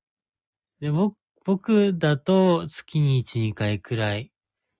[0.80, 4.32] で、僕、僕だと月に一、二回くらい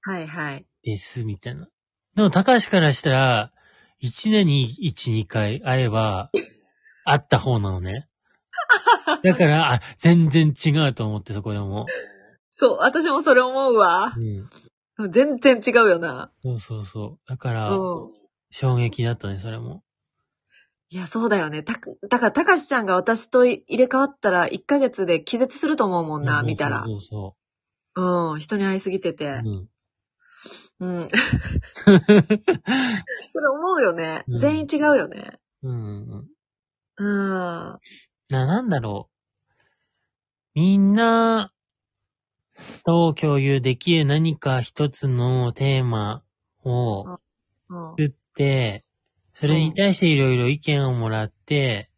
[0.02, 0.66] はいはい。
[0.82, 1.68] です、みたいな。
[2.16, 3.52] でも、高橋からしたら、
[4.04, 6.30] 一年に一、二回会えば、
[7.06, 8.06] 会った方なのね。
[9.22, 11.86] だから、あ、全然違うと思って、そこでも。
[12.50, 14.12] そう、私もそれ思うわ
[14.98, 15.06] う。
[15.06, 15.10] ん。
[15.10, 16.30] 全然違うよな。
[16.42, 17.18] そうそうそう。
[17.26, 18.12] だから、うん。
[18.50, 19.82] 衝撃だったね、それも。
[20.90, 21.62] いや、そうだよね。
[21.62, 21.72] た、
[22.10, 26.84] だから、たかしちゃんが私と入れ替わったら、1ヶ月で気絶すると思うもんな、見たら。
[26.84, 27.36] そうそ
[27.96, 29.42] うん、人に会いすぎててう。
[29.44, 29.50] そ
[30.80, 30.86] う。
[30.86, 31.10] うん。
[33.32, 34.24] それ思うよね。
[34.28, 35.38] うん全員違うよね。
[35.62, 36.28] うん。
[36.96, 37.78] うん。
[38.28, 39.14] な、なんだろう。
[40.54, 41.48] みんな
[42.84, 46.22] と共有できる何か一つのテーマ
[46.62, 47.18] を
[47.68, 47.90] うん。
[47.96, 48.84] 作って、
[49.34, 51.90] それに対していろいろ意見をもらって、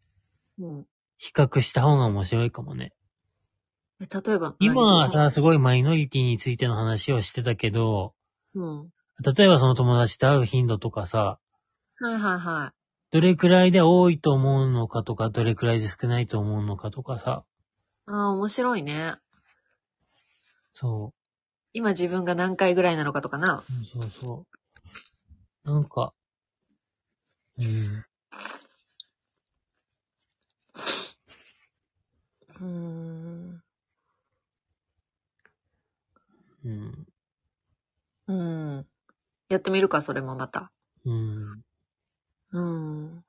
[0.59, 0.85] うん。
[1.17, 2.93] 比較した方が面白いかもね。
[3.99, 4.55] え例えば。
[4.59, 8.13] 今はさ、何すごいマイノリティについての話をしてたけど、
[8.57, 8.89] うん。
[9.23, 11.39] 例えばその友達と会う頻度とかさ、
[11.99, 12.77] はいはいはい。
[13.11, 17.43] どれくらいで多いと思うのかとか、どれくらいで少ないと思うのかとかさ、
[18.07, 19.15] ああ、面白いね。
[20.73, 21.13] そ
[21.73, 23.63] 今自分が何回ぐらいなのかとかな。
[23.67, 24.45] う、そうそ
[25.65, 25.71] う。
[25.71, 26.13] なんか、
[27.57, 28.05] うん、
[32.59, 33.61] うーん。
[36.65, 37.07] うん、
[38.27, 38.85] うん。
[39.49, 40.71] やってみるか、それもまた。
[41.05, 41.61] うん。
[42.51, 43.23] うん。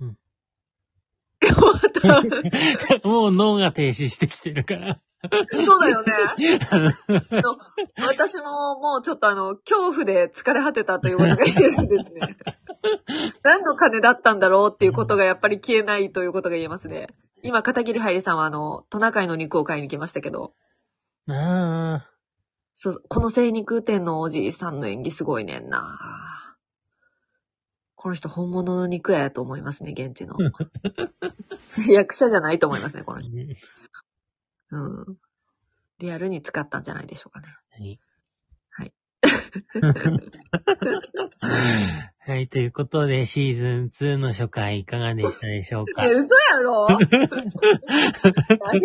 [0.00, 0.16] うん
[3.04, 5.00] もう脳が停止してきてるから。
[5.48, 6.12] そうだよね。
[7.96, 12.36] 私ももうちょっとあの、恐怖で疲れ果てたということが言えるんですね。
[13.42, 17.08] 何の金だったんだろうっていうことがやっぱり消えないということが言えますね。
[17.44, 20.54] 今、片桐はいりさんはあの、トナカイの肉を買いに来ましたけど、
[21.28, 22.10] ああ、
[22.74, 25.98] そう、この精肉店のおじいさんの演技すごいねんな。
[27.96, 30.36] この人本物の肉屋やと思いますね、現地の。
[31.92, 33.30] 役者じゃないと思いますね、この人。
[34.70, 35.18] うん。
[35.98, 37.98] リアルに使ったんじゃないでしょうかね。
[42.26, 42.48] はい。
[42.48, 46.06] ということで、シーズン2の初回いかがでしたでしょうか？
[46.06, 47.06] え、嘘やろあり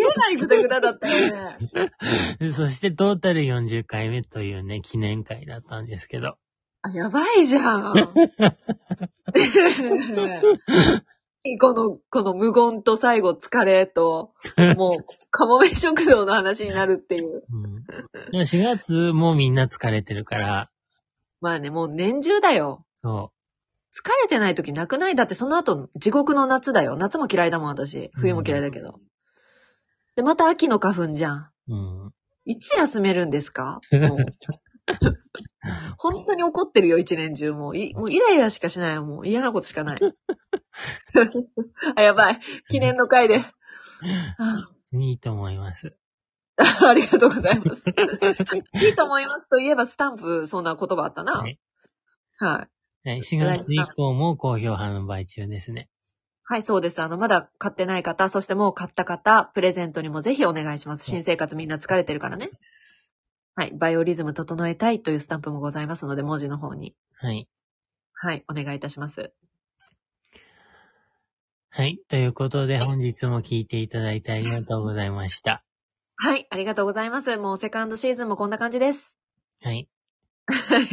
[0.02, 1.56] えないぐだぐだだったよね。
[2.54, 6.38] そして、トータル40回目というね、記念会だったんですけど。
[6.82, 7.94] あ、やばいじゃん。
[11.60, 14.34] この、この無言と最後疲れと、
[14.76, 17.44] もう、かもめ食堂の話になるっていう。
[17.50, 17.84] うん。
[18.32, 20.70] でも4月もみんな疲れてるから、
[21.42, 22.86] まあね、もう年中だよ。
[22.94, 23.32] そ
[23.94, 25.16] 疲れてない時なくない？
[25.16, 26.98] だってその後、地獄の夏だよ。
[26.98, 28.12] 夏も嫌いだもん、私。
[28.16, 29.00] 冬も嫌いだけど。
[30.18, 31.38] で、また秋の花粉じゃん。
[31.70, 31.76] う。
[31.76, 31.76] う
[32.10, 32.14] ん。
[32.46, 33.80] いつ休めるんですか？
[33.94, 34.18] もう。
[35.98, 37.54] 本当に怒ってるよ、一年中。
[37.54, 39.04] もう、い、もうイライラしかしないよ。
[39.04, 40.00] もう嫌なことしかない。
[41.96, 42.40] あ、やばい。
[42.70, 43.38] 記念の回で。
[43.38, 44.62] あ
[44.94, 45.94] いいと思います。
[46.58, 47.86] ありがとうございます。
[48.82, 51.34] いいと思いますといえば、スタンプ、そんな言葉あったな。
[51.34, 51.60] はい
[52.40, 52.68] は
[53.06, 53.10] い。
[53.10, 55.90] はい、4月以降も好評販売中ですね。
[56.44, 57.02] はい、そうです。
[57.02, 61.04] あの、まだ買ってない方、そしてもう買った方、プレゼントにもぜひお願いします。
[61.04, 62.50] 新生活みんな疲れてるからね。
[63.60, 66.95] はい、バイオリズム整えたいというスタンプもございますので、文字の方に。
[67.16, 67.49] はい。
[68.14, 69.34] はい、お願いいたします。
[71.70, 71.99] はい。
[72.07, 75.66] ということで、本日も聞いていただいてありがとうございました。
[76.16, 77.36] はい、ありがとうございます。
[77.36, 79.18] もうセカンドシーズンもこんな感じです。
[79.62, 79.89] はい。
[80.47, 80.88] はい。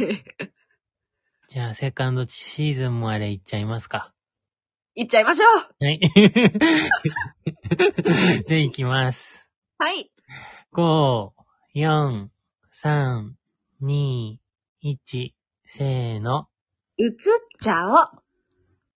[1.47, 4.13] じゃあ、セカンドシーズンもあれいっちゃいますか。
[4.93, 5.47] 行っちゃいましょう
[5.85, 6.01] はい。
[8.43, 9.49] じゃあ、行きます。
[9.77, 10.11] はい。
[10.73, 11.31] 5、
[11.73, 12.27] 4、
[12.79, 13.31] 3、
[13.81, 14.37] 2、
[14.83, 15.31] 1、
[15.65, 16.45] せーの。
[16.99, 17.09] 映っ
[17.59, 18.26] ちゃお